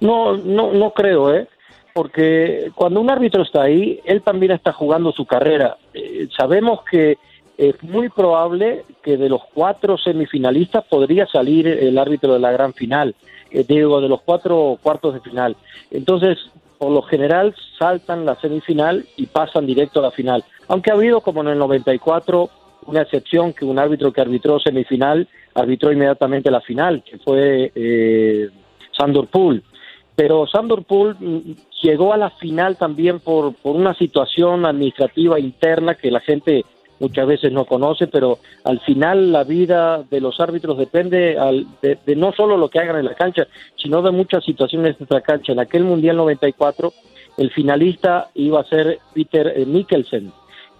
No, 0.00 0.36
no, 0.36 0.72
no 0.72 0.92
creo, 0.92 1.34
¿eh? 1.34 1.48
Porque 1.92 2.72
cuando 2.74 3.00
un 3.00 3.10
árbitro 3.10 3.42
está 3.42 3.62
ahí, 3.62 4.00
él 4.04 4.22
también 4.22 4.52
está 4.52 4.72
jugando 4.72 5.12
su 5.12 5.26
carrera. 5.26 5.76
Eh, 5.92 6.28
sabemos 6.36 6.80
que 6.90 7.18
es 7.56 7.80
muy 7.82 8.08
probable 8.08 8.84
que 9.02 9.16
de 9.16 9.28
los 9.28 9.42
cuatro 9.52 9.96
semifinalistas 9.96 10.84
podría 10.84 11.26
salir 11.26 11.68
el 11.68 11.96
árbitro 11.98 12.34
de 12.34 12.40
la 12.40 12.50
gran 12.50 12.74
final, 12.74 13.14
eh, 13.50 13.64
digo, 13.66 14.00
de 14.00 14.08
los 14.08 14.22
cuatro 14.22 14.78
cuartos 14.82 15.14
de 15.14 15.20
final. 15.20 15.56
Entonces, 15.90 16.38
por 16.78 16.90
lo 16.90 17.02
general, 17.02 17.54
saltan 17.78 18.24
la 18.24 18.34
semifinal 18.40 19.06
y 19.16 19.26
pasan 19.26 19.66
directo 19.66 20.00
a 20.00 20.04
la 20.04 20.10
final 20.10 20.44
aunque 20.68 20.90
ha 20.90 20.94
habido 20.94 21.20
como 21.20 21.42
en 21.42 21.48
el 21.48 21.58
94 21.58 22.48
una 22.86 23.02
excepción 23.02 23.52
que 23.52 23.64
un 23.64 23.78
árbitro 23.78 24.12
que 24.12 24.20
arbitró 24.20 24.58
semifinal 24.58 25.26
arbitró 25.54 25.92
inmediatamente 25.92 26.50
la 26.50 26.60
final, 26.60 27.02
que 27.02 27.18
fue 27.18 27.72
eh, 27.74 28.48
Sandor 28.96 29.28
Pool. 29.28 29.62
Pero 30.14 30.46
Sandor 30.46 30.84
Pool 30.84 31.16
mm, 31.18 31.52
llegó 31.82 32.12
a 32.12 32.18
la 32.18 32.30
final 32.30 32.76
también 32.76 33.20
por, 33.20 33.54
por 33.54 33.76
una 33.76 33.94
situación 33.94 34.66
administrativa 34.66 35.38
interna 35.40 35.94
que 35.94 36.10
la 36.10 36.20
gente 36.20 36.64
muchas 37.00 37.26
veces 37.26 37.52
no 37.52 37.64
conoce, 37.64 38.06
pero 38.06 38.38
al 38.64 38.80
final 38.80 39.32
la 39.32 39.44
vida 39.44 40.02
de 40.02 40.20
los 40.20 40.40
árbitros 40.40 40.78
depende 40.78 41.36
de, 41.82 41.98
de, 42.04 42.16
no 42.16 42.32
solo 42.32 42.56
lo 42.56 42.68
que 42.68 42.80
hagan 42.80 42.98
en 42.98 43.06
la 43.06 43.14
cancha, 43.14 43.46
sino 43.76 44.02
de 44.02 44.10
muchas 44.10 44.44
situaciones 44.44 44.98
de 44.98 45.06
la 45.08 45.20
cancha. 45.20 45.52
En 45.52 45.60
aquel 45.60 45.84
Mundial 45.84 46.16
94, 46.16 46.92
el 47.36 47.50
finalista 47.50 48.28
iba 48.34 48.60
a 48.60 48.64
ser 48.64 48.98
Peter 49.12 49.52
eh, 49.56 49.66
Mikkelsen, 49.66 50.32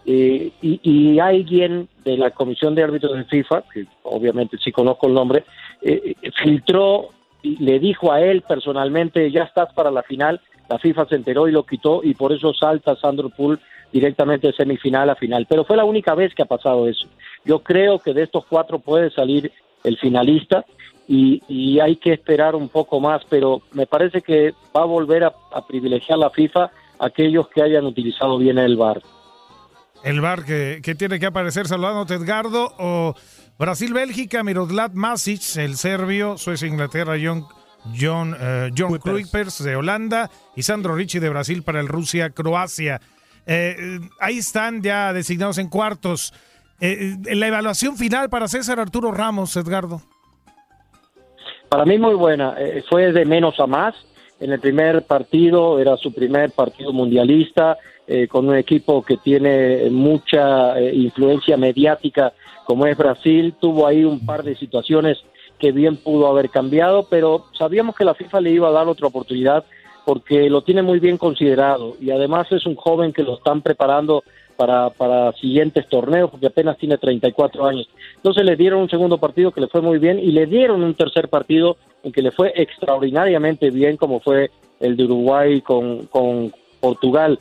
eh, 0.06 0.52
y, 0.60 1.18
alguien 1.18 1.88
de 2.04 2.18
la 2.18 2.30
Comisión 2.30 2.74
de 2.74 2.82
Árbitros 2.82 3.16
de 3.16 3.24
FIFA, 3.24 3.62
que 3.72 3.86
obviamente 4.02 4.58
sí 4.62 4.70
conozco 4.70 5.06
el 5.06 5.14
nombre, 5.14 5.44
eh, 5.80 6.14
filtró 6.42 7.08
y 7.42 7.56
le 7.56 7.78
dijo 7.78 8.12
a 8.12 8.20
él 8.20 8.42
personalmente, 8.42 9.30
ya 9.30 9.44
estás 9.44 9.72
para 9.72 9.90
la 9.90 10.02
final, 10.02 10.40
la 10.68 10.78
FIFA 10.78 11.06
se 11.06 11.14
enteró 11.16 11.48
y 11.48 11.52
lo 11.52 11.64
quitó 11.64 12.02
y 12.02 12.14
por 12.14 12.32
eso 12.32 12.52
salta 12.52 12.96
Sandro 12.96 13.30
Pool 13.30 13.58
directamente 13.94 14.48
de 14.48 14.52
semifinal 14.52 15.08
a 15.08 15.14
final. 15.14 15.46
Pero 15.48 15.64
fue 15.64 15.76
la 15.76 15.84
única 15.84 16.14
vez 16.14 16.34
que 16.34 16.42
ha 16.42 16.46
pasado 16.46 16.86
eso. 16.88 17.06
Yo 17.44 17.60
creo 17.60 18.00
que 18.00 18.12
de 18.12 18.24
estos 18.24 18.44
cuatro 18.44 18.80
puede 18.80 19.10
salir 19.10 19.50
el 19.84 19.96
finalista 19.98 20.64
y, 21.06 21.78
hay 21.80 21.96
que 21.96 22.12
esperar 22.12 22.54
un 22.54 22.68
poco 22.68 22.98
más, 22.98 23.22
pero 23.28 23.62
me 23.72 23.86
parece 23.86 24.20
que 24.20 24.52
va 24.76 24.82
a 24.82 24.86
volver 24.86 25.24
a, 25.24 25.32
a 25.52 25.66
privilegiar 25.66 26.18
la 26.18 26.30
FIFA 26.30 26.70
aquellos 26.98 27.48
que 27.48 27.62
hayan 27.62 27.84
utilizado 27.84 28.38
bien 28.38 28.58
el 28.58 28.76
VAR 28.76 29.00
el 30.04 30.20
bar 30.20 30.44
que, 30.44 30.80
tiene 30.96 31.18
que 31.18 31.26
aparecer 31.26 31.66
saludándote 31.66 32.14
Edgardo 32.14 32.74
o 32.78 33.14
Brasil-Bélgica, 33.58 34.42
Miroslav 34.42 34.92
Masic, 34.94 35.56
el 35.56 35.76
serbio, 35.76 36.36
Suecia-Inglaterra, 36.36 37.14
John 37.22 37.46
John, 37.98 38.36
eh, 38.38 38.70
John 38.76 38.98
Kuipers 38.98 39.62
de 39.62 39.76
Holanda 39.76 40.30
y 40.56 40.62
Sandro 40.62 40.94
Ricci 40.94 41.18
de 41.18 41.28
Brasil 41.28 41.62
para 41.62 41.80
el 41.80 41.88
Rusia-Croacia. 41.88 43.00
Eh, 43.46 44.00
ahí 44.20 44.38
están 44.38 44.82
ya 44.82 45.12
designados 45.12 45.58
en 45.58 45.68
cuartos. 45.68 46.32
Eh, 46.80 47.16
eh, 47.26 47.34
la 47.34 47.46
evaluación 47.48 47.96
final 47.96 48.28
para 48.28 48.48
César 48.48 48.80
Arturo 48.80 49.12
Ramos, 49.12 49.56
Edgardo. 49.56 50.02
Para 51.68 51.84
mí 51.84 51.98
muy 51.98 52.14
buena, 52.14 52.54
eh, 52.58 52.82
fue 52.88 53.12
de 53.12 53.24
menos 53.24 53.58
a 53.58 53.66
más. 53.66 53.94
En 54.40 54.52
el 54.52 54.60
primer 54.60 55.04
partido 55.06 55.78
era 55.78 55.96
su 55.96 56.12
primer 56.12 56.50
partido 56.50 56.92
mundialista, 56.92 57.78
eh, 58.06 58.28
con 58.28 58.48
un 58.48 58.56
equipo 58.56 59.02
que 59.02 59.16
tiene 59.16 59.88
mucha 59.90 60.78
influencia 60.80 61.56
mediática 61.56 62.32
como 62.66 62.86
es 62.86 62.96
Brasil. 62.96 63.54
Tuvo 63.60 63.86
ahí 63.86 64.04
un 64.04 64.24
par 64.26 64.42
de 64.42 64.56
situaciones 64.56 65.18
que 65.58 65.72
bien 65.72 65.96
pudo 65.96 66.26
haber 66.26 66.50
cambiado, 66.50 67.06
pero 67.08 67.46
sabíamos 67.56 67.94
que 67.94 68.04
la 68.04 68.14
FIFA 68.14 68.40
le 68.40 68.50
iba 68.50 68.68
a 68.68 68.72
dar 68.72 68.88
otra 68.88 69.06
oportunidad 69.06 69.64
porque 70.04 70.48
lo 70.50 70.62
tiene 70.62 70.82
muy 70.82 70.98
bien 71.00 71.16
considerado 71.18 71.94
y 72.00 72.10
además 72.10 72.50
es 72.52 72.66
un 72.66 72.74
joven 72.76 73.12
que 73.12 73.22
lo 73.22 73.34
están 73.36 73.62
preparando 73.62 74.22
para, 74.56 74.90
para 74.90 75.32
siguientes 75.32 75.88
torneos 75.88 76.30
porque 76.30 76.46
apenas 76.46 76.76
tiene 76.78 76.96
34 76.98 77.66
años. 77.66 77.88
Entonces 78.16 78.44
le 78.44 78.54
dieron 78.56 78.80
un 78.82 78.90
segundo 78.90 79.18
partido 79.18 79.50
que 79.50 79.60
le 79.60 79.66
fue 79.68 79.80
muy 79.80 79.98
bien 79.98 80.18
y 80.18 80.30
le 80.32 80.46
dieron 80.46 80.82
un 80.84 80.94
tercer 80.94 81.28
partido 81.28 81.76
en 82.02 82.12
que 82.12 82.22
le 82.22 82.30
fue 82.30 82.52
extraordinariamente 82.54 83.70
bien 83.70 83.96
como 83.96 84.20
fue 84.20 84.50
el 84.80 84.96
de 84.96 85.04
Uruguay 85.04 85.60
con, 85.60 86.06
con 86.06 86.52
Portugal. 86.80 87.38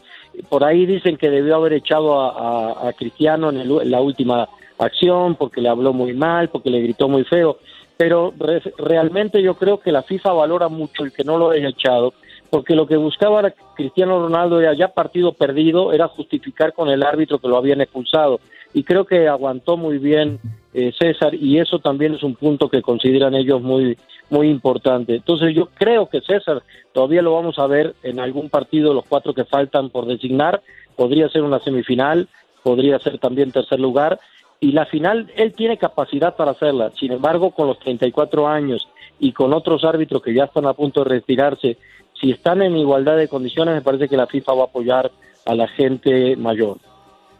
Por 0.49 0.63
ahí 0.63 0.85
dicen 0.85 1.17
que 1.17 1.29
debió 1.29 1.55
haber 1.55 1.73
echado 1.73 2.19
a, 2.19 2.91
Cristiano 2.93 3.49
en, 3.49 3.57
el- 3.57 3.81
en 3.81 3.91
la 3.91 4.01
última 4.01 4.47
acción 4.79 5.35
porque 5.35 5.61
le 5.61 5.69
habló 5.69 5.93
muy 5.93 6.13
mal, 6.13 6.49
porque 6.49 6.69
le 6.69 6.81
gritó 6.81 7.07
muy 7.07 7.23
feo. 7.25 7.57
Pero 7.97 8.33
re- 8.39 8.61
realmente 8.77 9.41
yo 9.43 9.53
creo 9.55 9.79
que 9.79 9.91
la 9.91 10.01
FIFA 10.01 10.33
valora 10.33 10.67
mucho 10.69 11.03
el 11.03 11.11
que 11.11 11.23
no 11.23 11.37
lo 11.37 11.51
haya 11.51 11.69
echado, 11.69 12.13
porque 12.53 12.75
lo 12.75 12.85
que 12.85 12.97
buscaba 12.97 13.51
Cristiano 13.75 14.19
Ronaldo 14.19 14.61
era 14.61 14.75
ya 14.75 14.89
partido 14.89 15.33
perdido, 15.33 15.91
era 15.91 16.07
justificar 16.07 16.71
con 16.71 16.87
el 16.87 17.01
árbitro 17.01 17.39
que 17.39 17.47
lo 17.47 17.57
habían 17.57 17.81
expulsado. 17.81 18.39
Y 18.75 18.83
creo 18.83 19.05
que 19.05 19.27
aguantó 19.27 19.75
muy 19.75 19.97
bien 19.97 20.39
eh, 20.71 20.91
César 20.95 21.33
y 21.33 21.57
eso 21.57 21.79
también 21.79 22.13
es 22.13 22.21
un 22.21 22.35
punto 22.35 22.69
que 22.69 22.83
consideran 22.83 23.33
ellos 23.33 23.59
muy 23.59 23.97
muy 24.29 24.49
importante. 24.49 25.15
Entonces 25.15 25.55
yo 25.55 25.69
creo 25.73 26.09
que 26.09 26.21
César 26.21 26.61
todavía 26.91 27.23
lo 27.23 27.33
vamos 27.33 27.57
a 27.57 27.65
ver 27.65 27.95
en 28.03 28.19
algún 28.19 28.51
partido, 28.51 28.93
los 28.93 29.05
cuatro 29.05 29.33
que 29.33 29.45
faltan 29.45 29.89
por 29.89 30.05
designar, 30.05 30.61
podría 30.95 31.29
ser 31.29 31.41
una 31.41 31.57
semifinal, 31.57 32.27
podría 32.61 32.99
ser 32.99 33.17
también 33.17 33.51
tercer 33.51 33.79
lugar, 33.79 34.19
y 34.59 34.73
la 34.73 34.85
final 34.85 35.31
él 35.37 35.53
tiene 35.53 35.79
capacidad 35.79 36.35
para 36.35 36.51
hacerla. 36.51 36.91
Sin 36.91 37.13
embargo, 37.13 37.49
con 37.49 37.65
los 37.65 37.79
34 37.79 38.47
años 38.47 38.87
y 39.19 39.31
con 39.31 39.53
otros 39.53 39.83
árbitros 39.83 40.21
que 40.21 40.35
ya 40.35 40.43
están 40.43 40.67
a 40.67 40.73
punto 40.73 41.03
de 41.03 41.09
retirarse, 41.09 41.77
si 42.23 42.31
están 42.31 42.61
en 42.61 42.77
igualdad 42.77 43.17
de 43.17 43.27
condiciones, 43.27 43.75
me 43.75 43.81
parece 43.81 44.07
que 44.07 44.15
la 44.15 44.27
FIFA 44.27 44.53
va 44.53 44.61
a 44.61 44.67
apoyar 44.67 45.11
a 45.45 45.55
la 45.55 45.67
gente 45.67 46.37
mayor. 46.37 46.77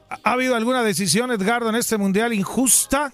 ¿Ha 0.10 0.34
habido 0.34 0.58
alguna 0.58 0.84
decisión, 0.84 1.32
Edgardo, 1.32 1.70
en 1.70 1.76
este 1.76 1.98
mundial 1.98 2.34
injusta? 2.34 3.14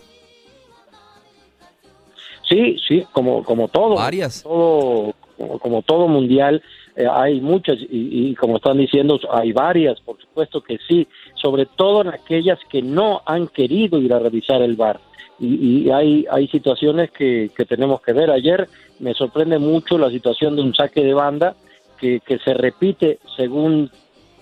Sí, 2.50 2.76
sí, 2.88 3.06
como, 3.12 3.44
como 3.44 3.68
todo. 3.68 3.96
Varias. 3.96 4.42
Todo, 4.42 5.14
como, 5.38 5.60
como 5.60 5.82
todo 5.84 6.08
mundial, 6.08 6.64
eh, 7.00 7.08
hay 7.10 7.40
muchas 7.40 7.78
y, 7.80 8.30
y 8.30 8.36
como 8.36 8.58
están 8.58 8.78
diciendo, 8.78 9.18
hay 9.32 9.54
varias, 9.54 10.02
por 10.02 10.20
supuesto 10.20 10.62
que 10.62 10.78
sí, 10.86 11.08
sobre 11.34 11.66
todo 11.66 12.02
en 12.02 12.10
aquellas 12.10 12.60
que 12.70 12.82
no 12.82 13.22
han 13.26 13.48
querido 13.48 14.00
ir 14.00 14.14
a 14.14 14.20
revisar 14.20 14.62
el 14.62 14.76
bar. 14.76 15.00
Y, 15.40 15.86
y 15.86 15.92
hay, 15.92 16.26
hay 16.30 16.50
situaciones 16.50 17.12
que, 17.12 17.52
que 17.56 17.64
tenemos 17.64 18.02
que 18.02 18.12
ver. 18.12 18.30
Ayer 18.30 18.68
me 19.00 19.14
sorprende 19.14 19.60
mucho 19.60 19.98
la 19.98 20.10
situación 20.10 20.58
de 20.58 20.62
un 20.62 20.76
saque 20.76 21.02
de 21.02 21.14
banda 21.14 21.56
que, 21.98 22.20
que 22.20 22.38
se 22.40 22.54
repite 22.54 23.20
según 23.38 23.90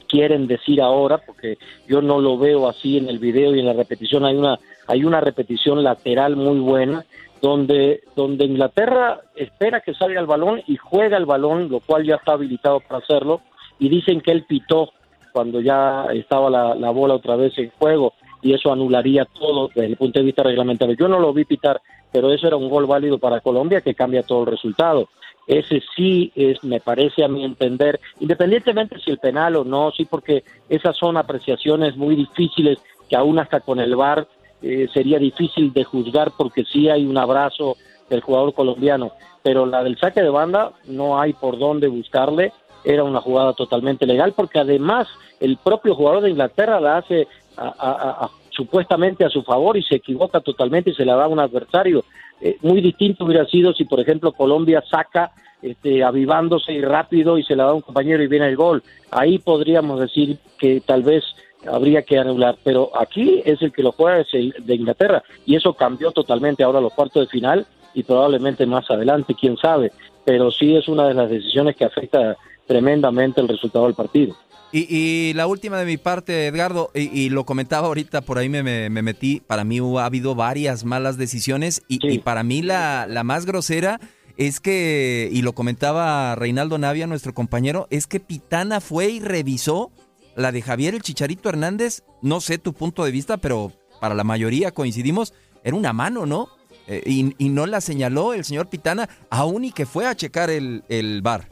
quieren 0.08 0.48
decir 0.48 0.82
ahora, 0.82 1.20
porque 1.20 1.60
yo 1.88 2.02
no 2.02 2.20
lo 2.20 2.40
veo 2.40 2.68
así 2.68 2.98
en 2.98 3.08
el 3.08 3.20
video 3.20 3.56
y 3.56 3.60
en 3.60 3.68
la 3.68 3.74
repetición 3.74 4.26
hay 4.26 4.36
una 4.36 4.58
hay 4.88 5.04
una 5.04 5.22
repetición 5.22 5.84
lateral 5.84 6.36
muy 6.36 6.60
buena 6.60 7.06
donde 7.42 8.02
donde 8.16 8.46
Inglaterra 8.46 9.22
espera 9.36 9.82
que 9.82 9.94
salga 9.94 10.20
el 10.20 10.26
balón 10.26 10.62
y 10.68 10.78
juega 10.78 11.18
el 11.18 11.26
balón, 11.26 11.70
lo 11.70 11.80
cual 11.80 12.04
ya 12.04 12.16
está 12.16 12.34
habilitado 12.34 12.80
para 12.80 13.00
hacerlo 13.00 13.42
y 13.80 13.90
dicen 13.90 14.22
que 14.22 14.32
él 14.32 14.46
pitó 14.48 14.92
cuando 15.32 15.62
ya 15.62 16.06
estaba 16.14 16.50
la, 16.50 16.74
la 16.74 16.90
bola 16.90 17.16
otra 17.16 17.36
vez 17.36 17.58
en 17.58 17.72
juego 17.78 18.14
y 18.42 18.54
eso 18.54 18.72
anularía 18.72 19.26
todo 19.26 19.68
desde 19.68 19.88
el 19.88 19.98
punto 19.98 20.20
de 20.20 20.26
vista 20.26 20.44
reglamentario. 20.44 20.96
Yo 20.96 21.08
no 21.08 21.20
lo 21.20 21.34
vi 21.34 21.46
pitar, 21.46 21.82
pero 22.12 22.32
eso 22.32 22.48
era 22.48 22.56
un 22.56 22.70
gol 22.70 22.86
válido 22.86 23.18
para 23.18 23.42
Colombia 23.42 23.82
que 23.82 23.96
cambia 23.96 24.24
todo 24.24 24.42
el 24.42 24.52
resultado. 24.52 25.10
Ese 25.48 25.82
sí 25.96 26.32
es, 26.36 26.64
me 26.64 26.80
parece 26.80 27.24
a 27.24 27.28
mi 27.28 27.44
entender, 27.44 28.00
independientemente 28.20 29.00
si 29.00 29.12
el 29.12 29.18
penal 29.18 29.56
o 29.56 29.64
no, 29.64 29.92
sí, 29.92 30.06
porque 30.06 30.44
esas 30.68 30.98
son 30.98 31.16
apreciaciones 31.16 31.96
muy 31.96 32.16
difíciles 32.16 32.80
que 33.10 33.16
aún 33.16 33.40
hasta 33.40 33.62
con 33.62 33.80
el 33.80 33.96
VAR 33.96 34.28
eh, 34.62 34.88
sería 34.94 35.20
difícil 35.20 35.72
de 35.74 35.84
juzgar 35.84 36.32
porque 36.38 36.64
sí 36.66 36.90
hay 36.90 37.06
un 37.06 37.18
abrazo 37.18 37.78
del 38.10 38.22
jugador 38.22 38.54
colombiano, 38.54 39.12
pero 39.44 39.66
la 39.66 39.84
del 39.84 39.98
saque 40.00 40.22
de 40.22 40.30
banda 40.30 40.72
no 40.88 41.20
hay 41.20 41.34
por 41.34 41.58
dónde 41.58 41.88
buscarle, 41.88 42.54
era 42.84 43.04
una 43.04 43.20
jugada 43.22 43.54
totalmente 43.54 44.06
legal 44.06 44.34
porque 44.36 44.60
además 44.60 45.08
el 45.40 45.58
propio 45.58 45.94
jugador 45.96 46.22
de 46.24 46.30
Inglaterra 46.32 46.80
la 46.80 46.98
hace 46.98 47.28
a- 47.58 47.68
a- 48.26 48.30
supuestamente 48.52 49.26
a 49.26 49.30
su 49.30 49.44
favor 49.44 49.78
y 49.78 49.84
se 49.84 49.96
equivoca 49.96 50.40
totalmente 50.40 50.90
y 50.92 50.96
se 50.96 51.06
la 51.06 51.16
da 51.16 51.26
a 51.26 51.28
un 51.28 51.40
adversario. 51.40 52.04
Eh, 52.42 52.58
muy 52.62 52.82
distinto 52.82 53.26
hubiera 53.26 53.46
sido 53.46 53.74
si, 53.74 53.86
por 53.86 54.00
ejemplo, 54.00 54.32
Colombia 54.32 54.84
saca 54.90 55.32
este, 55.62 56.04
avivándose 56.04 56.72
y 56.72 56.82
rápido 56.82 57.38
y 57.38 57.44
se 57.44 57.56
la 57.56 57.64
da 57.66 57.70
a 57.72 57.74
un 57.74 57.82
compañero 57.82 58.22
y 58.24 58.28
viene 58.28 58.48
el 58.48 58.56
gol. 58.56 58.84
Ahí 59.12 59.40
podríamos 59.40 60.00
decir 60.00 60.38
que 60.60 60.82
tal 60.82 61.02
vez 61.04 61.24
habría 61.66 62.02
que 62.04 62.18
anular, 62.18 62.58
pero 62.64 62.92
aquí 63.00 63.42
es 63.46 63.62
el 63.62 63.72
que 63.72 63.84
lo 63.84 63.92
juega 63.92 64.20
es 64.22 64.28
el 64.34 64.54
de 64.60 64.76
Inglaterra 64.76 65.24
y 65.46 65.56
eso 65.56 65.74
cambió 65.74 66.12
totalmente 66.12 66.64
ahora 66.64 66.82
los 66.82 66.94
cuartos 66.94 67.24
de 67.26 67.32
final 67.32 67.66
y 67.94 68.04
probablemente 68.04 68.66
más 68.66 68.90
adelante, 68.92 69.36
quién 69.40 69.58
sabe, 69.58 69.92
pero 70.26 70.52
sí 70.52 70.76
es 70.76 70.88
una 70.88 71.08
de 71.08 71.14
las 71.16 71.30
decisiones 71.30 71.76
que 71.76 71.86
afecta 71.86 72.38
tremendamente 72.68 73.42
el 73.42 73.48
resultado 73.48 73.86
del 73.86 73.96
partido. 73.96 74.36
Y, 74.72 74.86
y 74.94 75.34
la 75.34 75.48
última 75.48 75.80
de 75.80 75.86
mi 75.86 75.96
parte, 75.98 76.48
Edgardo, 76.48 76.92
y, 76.94 77.04
y 77.18 77.30
lo 77.30 77.46
comentaba 77.46 77.88
ahorita, 77.88 78.22
por 78.22 78.38
ahí 78.38 78.50
me, 78.50 78.62
me- 78.64 78.90
me 78.90 79.02
metí, 79.02 79.40
para 79.40 79.64
mí 79.64 79.80
ha 79.98 80.06
habido 80.06 80.36
varias 80.36 80.84
malas 80.84 81.18
decisiones 81.18 81.82
y, 81.88 82.06
y 82.06 82.20
para 82.20 82.44
mí 82.44 82.62
la, 82.62 83.08
la 83.10 83.24
más 83.24 83.46
grosera 83.46 84.00
es 84.36 84.60
que, 84.60 85.30
y 85.32 85.42
lo 85.42 85.54
comentaba 85.54 86.36
Reinaldo 86.36 86.78
Navia, 86.78 87.08
nuestro 87.08 87.34
compañero, 87.34 87.88
es 87.90 88.06
que 88.08 88.20
Pitana 88.20 88.82
fue 88.82 89.10
y 89.10 89.20
revisó 89.22 89.90
la 90.38 90.52
de 90.52 90.62
Javier 90.62 90.94
el 90.94 91.02
Chicharito 91.02 91.50
Hernández, 91.50 92.04
no 92.22 92.40
sé 92.40 92.60
tu 92.60 92.72
punto 92.72 93.04
de 93.04 93.12
vista, 93.12 93.38
pero 93.38 93.72
para 94.00 94.14
la 94.14 94.24
mayoría 94.24 94.72
coincidimos, 94.72 95.34
era 95.64 95.76
una 95.76 95.94
mano, 95.94 96.28
¿no? 96.28 96.50
Eh, 96.88 97.02
y, 97.06 97.34
y 97.44 97.50
no 97.50 97.66
la 97.66 97.82
señaló 97.82 98.34
el 98.34 98.46
señor 98.46 98.70
Pitana, 98.70 99.10
aún 99.32 99.66
y 99.66 99.72
que 99.72 99.88
fue 99.88 100.06
a 100.06 100.16
checar 100.16 100.52
el, 100.52 100.84
el 100.90 101.22
bar. 101.24 101.46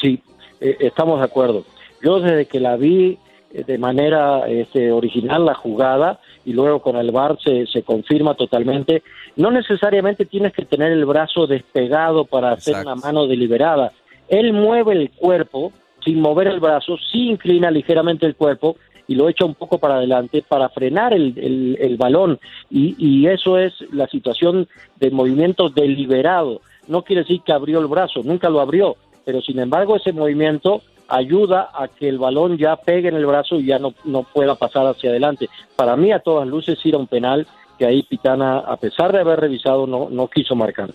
Sí, 0.00 0.22
eh, 0.60 0.76
estamos 0.78 1.18
de 1.18 1.24
acuerdo. 1.24 1.64
Yo 2.02 2.20
desde 2.20 2.46
que 2.46 2.60
la 2.60 2.76
vi 2.76 3.18
eh, 3.52 3.64
de 3.66 3.78
manera 3.78 4.48
este, 4.48 4.92
original 4.92 5.44
la 5.44 5.54
jugada 5.54 6.20
y 6.44 6.52
luego 6.52 6.80
con 6.80 6.96
el 6.96 7.10
VAR 7.10 7.36
se, 7.42 7.66
se 7.66 7.82
confirma 7.82 8.34
totalmente, 8.34 9.02
no 9.34 9.50
necesariamente 9.50 10.24
tienes 10.24 10.52
que 10.52 10.64
tener 10.64 10.92
el 10.92 11.04
brazo 11.04 11.48
despegado 11.48 12.24
para 12.24 12.52
hacer 12.52 12.76
una 12.76 12.94
mano 12.94 13.26
deliberada. 13.26 13.92
Él 14.28 14.52
mueve 14.52 14.92
el 14.92 15.10
cuerpo 15.10 15.72
sin 16.04 16.20
mover 16.20 16.48
el 16.48 16.60
brazo, 16.60 16.96
sí 17.10 17.28
inclina 17.30 17.70
ligeramente 17.70 18.26
el 18.26 18.34
cuerpo 18.36 18.76
y 19.06 19.14
lo 19.16 19.28
echa 19.28 19.44
un 19.44 19.54
poco 19.54 19.78
para 19.78 19.96
adelante 19.96 20.44
para 20.46 20.68
frenar 20.68 21.12
el, 21.12 21.34
el- 21.36 21.76
el 21.80 21.96
balón. 21.96 22.38
Y, 22.70 22.94
y 22.98 23.26
eso 23.26 23.58
es 23.58 23.72
la 23.92 24.06
situación 24.06 24.68
de 25.00 25.10
movimiento 25.10 25.68
deliberado. 25.68 26.60
No 26.86 27.02
quiere 27.02 27.22
decir 27.22 27.40
que 27.44 27.52
abrió 27.52 27.80
el 27.80 27.86
brazo, 27.88 28.22
nunca 28.24 28.48
lo 28.50 28.60
abrió, 28.60 28.96
pero 29.24 29.40
sin 29.40 29.58
embargo 29.58 29.96
ese 29.96 30.12
movimiento 30.12 30.82
ayuda 31.08 31.70
a 31.74 31.88
que 31.88 32.08
el 32.08 32.18
balón 32.18 32.56
ya 32.56 32.76
pegue 32.76 33.08
en 33.08 33.16
el 33.16 33.26
brazo 33.26 33.56
y 33.56 33.66
ya 33.66 33.78
no, 33.80 33.94
no 34.04 34.22
pueda 34.22 34.54
pasar 34.54 34.86
hacia 34.86 35.10
adelante. 35.10 35.48
Para 35.74 35.96
mí, 35.96 36.12
a 36.12 36.20
todas 36.20 36.46
luces, 36.46 36.78
sí 36.80 36.90
era 36.90 36.98
un 36.98 37.08
penal 37.08 37.46
que 37.78 37.86
ahí 37.86 38.02
Pitana, 38.04 38.58
a 38.58 38.76
pesar 38.76 39.10
de 39.12 39.18
haber 39.20 39.40
revisado, 39.40 39.86
no, 39.88 40.08
no 40.08 40.28
quiso 40.28 40.54
marcar. 40.54 40.90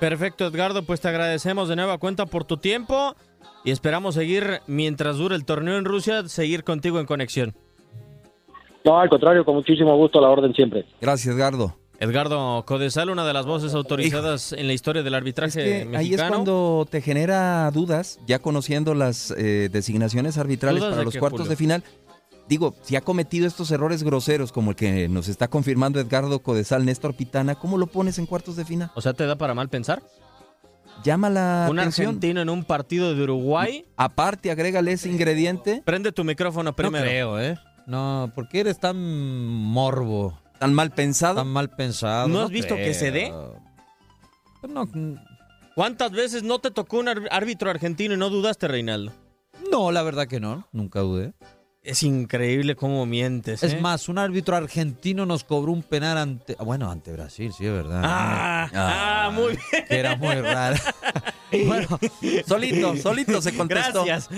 Perfecto, 0.00 0.46
Edgardo, 0.46 0.82
pues 0.82 1.00
te 1.00 1.08
agradecemos 1.08 1.68
de 1.68 1.76
nueva 1.76 1.98
cuenta 1.98 2.26
por 2.26 2.44
tu 2.44 2.56
tiempo 2.56 3.14
y 3.64 3.70
esperamos 3.70 4.14
seguir, 4.14 4.60
mientras 4.66 5.18
dure 5.18 5.36
el 5.36 5.44
torneo 5.44 5.76
en 5.76 5.84
Rusia, 5.84 6.26
seguir 6.28 6.64
contigo 6.64 6.98
en 7.00 7.06
conexión. 7.06 7.54
No, 8.84 8.98
al 8.98 9.10
contrario, 9.10 9.44
con 9.44 9.56
muchísimo 9.56 9.94
gusto, 9.96 10.18
a 10.18 10.22
la 10.22 10.28
orden 10.30 10.54
siempre. 10.54 10.86
Gracias, 11.02 11.34
Edgardo. 11.34 11.76
Edgardo 11.98 12.64
Codesal, 12.64 13.10
una 13.10 13.26
de 13.26 13.34
las 13.34 13.44
voces 13.44 13.74
autorizadas 13.74 14.54
en 14.54 14.66
la 14.66 14.72
historia 14.72 15.02
del 15.02 15.12
arbitraje 15.12 15.62
que 15.62 15.70
mexicano. 15.84 15.98
ahí 15.98 16.14
es 16.14 16.22
cuando 16.22 16.88
te 16.90 17.02
genera 17.02 17.70
dudas, 17.72 18.18
ya 18.26 18.38
conociendo 18.38 18.94
las 18.94 19.34
eh, 19.36 19.68
designaciones 19.70 20.38
arbitrales 20.38 20.80
¿Dudas 20.80 20.92
para 20.92 21.00
de 21.00 21.04
los 21.04 21.12
qué, 21.12 21.20
cuartos 21.20 21.40
Julio? 21.40 21.50
de 21.50 21.56
final. 21.56 21.84
Digo, 22.50 22.74
si 22.82 22.96
ha 22.96 23.00
cometido 23.00 23.46
estos 23.46 23.70
errores 23.70 24.02
groseros 24.02 24.50
como 24.50 24.70
el 24.72 24.76
que 24.76 25.08
nos 25.08 25.28
está 25.28 25.46
confirmando 25.46 26.00
Edgardo 26.00 26.40
Codesal, 26.42 26.84
Néstor 26.84 27.14
Pitana, 27.14 27.54
¿cómo 27.54 27.78
lo 27.78 27.86
pones 27.86 28.18
en 28.18 28.26
cuartos 28.26 28.56
de 28.56 28.64
final? 28.64 28.90
O 28.96 29.00
sea, 29.00 29.12
¿te 29.12 29.24
da 29.24 29.36
para 29.36 29.54
mal 29.54 29.68
pensar? 29.68 30.02
llama 31.04 31.30
la 31.30 31.68
Un 31.70 31.78
atención. 31.78 32.08
argentino 32.08 32.40
en 32.42 32.50
un 32.50 32.64
partido 32.64 33.14
de 33.14 33.22
Uruguay. 33.22 33.86
Aparte, 33.96 34.50
agrégale 34.50 34.90
ese 34.92 35.08
ingrediente. 35.08 35.80
Prende 35.84 36.10
tu 36.10 36.24
micrófono 36.24 36.74
primero. 36.74 37.04
No 37.04 37.08
creo, 37.10 37.40
¿eh? 37.40 37.56
No, 37.86 38.32
¿por 38.34 38.48
qué 38.48 38.60
eres 38.60 38.80
tan 38.80 38.98
morbo? 38.98 40.36
¿Tan 40.58 40.74
mal 40.74 40.90
pensado? 40.90 41.36
Tan 41.36 41.48
mal 41.48 41.70
pensado. 41.70 42.26
¿No 42.26 42.40
has 42.42 42.50
visto 42.50 42.74
que 42.74 42.92
se 42.94 43.12
dé? 43.12 43.32
No, 44.68 44.88
¿Cuántas 45.76 46.10
veces 46.10 46.42
no 46.42 46.58
te 46.58 46.72
tocó 46.72 46.98
un 46.98 47.08
árbitro 47.08 47.70
argentino 47.70 48.14
y 48.14 48.16
no 48.18 48.28
dudaste, 48.28 48.66
Reinaldo? 48.66 49.12
no, 49.70 49.92
la 49.92 50.02
verdad 50.02 50.26
que 50.26 50.40
no. 50.40 50.66
Nunca 50.72 50.98
dudé. 51.00 51.32
Es 51.82 52.02
increíble 52.02 52.76
cómo 52.76 53.06
mientes. 53.06 53.62
Es 53.62 53.72
¿eh? 53.72 53.80
más, 53.80 54.10
un 54.10 54.18
árbitro 54.18 54.54
argentino 54.54 55.24
nos 55.24 55.44
cobró 55.44 55.72
un 55.72 55.82
penal 55.82 56.18
ante. 56.18 56.54
ah, 56.58 56.64
Bueno, 56.64 56.90
ante 56.90 57.10
Brasil, 57.10 57.52
sí, 57.56 57.64
es 57.64 57.72
verdad. 57.72 58.02
Ah, 58.04 58.70
ah, 58.74 59.30
muy 59.32 59.56
bien. 59.56 59.84
Que 59.88 59.98
era 59.98 60.14
muy 60.14 60.34
raro. 60.34 60.76
bueno, 61.66 61.98
Solito, 62.46 62.96
solito 62.96 63.40
se 63.40 63.56
contestó. 63.56 64.04
Gracias. 64.04 64.28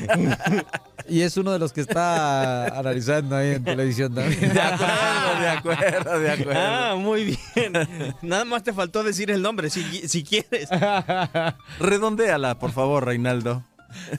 y 1.08 1.22
es 1.22 1.36
uno 1.36 1.50
de 1.50 1.58
los 1.58 1.72
que 1.72 1.80
está 1.80 2.78
analizando 2.78 3.34
ahí 3.34 3.54
en 3.56 3.64
televisión 3.64 4.14
también. 4.14 4.52
De 4.54 4.60
acuerdo, 4.60 5.40
de 5.40 5.48
acuerdo, 5.48 6.20
de 6.20 6.30
acuerdo. 6.30 6.60
Ah, 6.60 6.94
muy 6.96 7.24
bien. 7.24 7.72
Nada 8.22 8.44
más 8.44 8.62
te 8.62 8.72
faltó 8.72 9.02
decir 9.02 9.32
el 9.32 9.42
nombre, 9.42 9.68
si, 9.68 9.82
si 10.08 10.22
quieres. 10.22 10.68
Redondéala, 11.80 12.60
por 12.60 12.70
favor, 12.70 13.04
Reinaldo. 13.04 13.64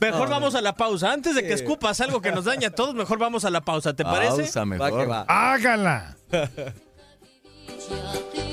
Mejor 0.02 0.30
vamos 0.30 0.56
a 0.56 0.62
la 0.62 0.76
pausa. 0.76 1.12
Antes 1.12 1.36
de 1.36 1.44
que 1.44 1.54
escupas 1.54 2.02
algo 2.02 2.22
que 2.22 2.32
nos 2.32 2.46
daña 2.46 2.70
a 2.70 2.72
todos, 2.72 2.96
mejor 2.96 3.20
vamos 3.20 3.46
a 3.46 3.50
la 3.50 3.62
pausa. 3.62 3.94
¿Te 3.94 4.04
parece? 4.04 4.44
Pausa 4.44 4.60
Va 4.62 4.66
mejor. 4.66 5.00
que 5.00 5.06
va. 5.06 5.26
Hágala. 5.28 6.18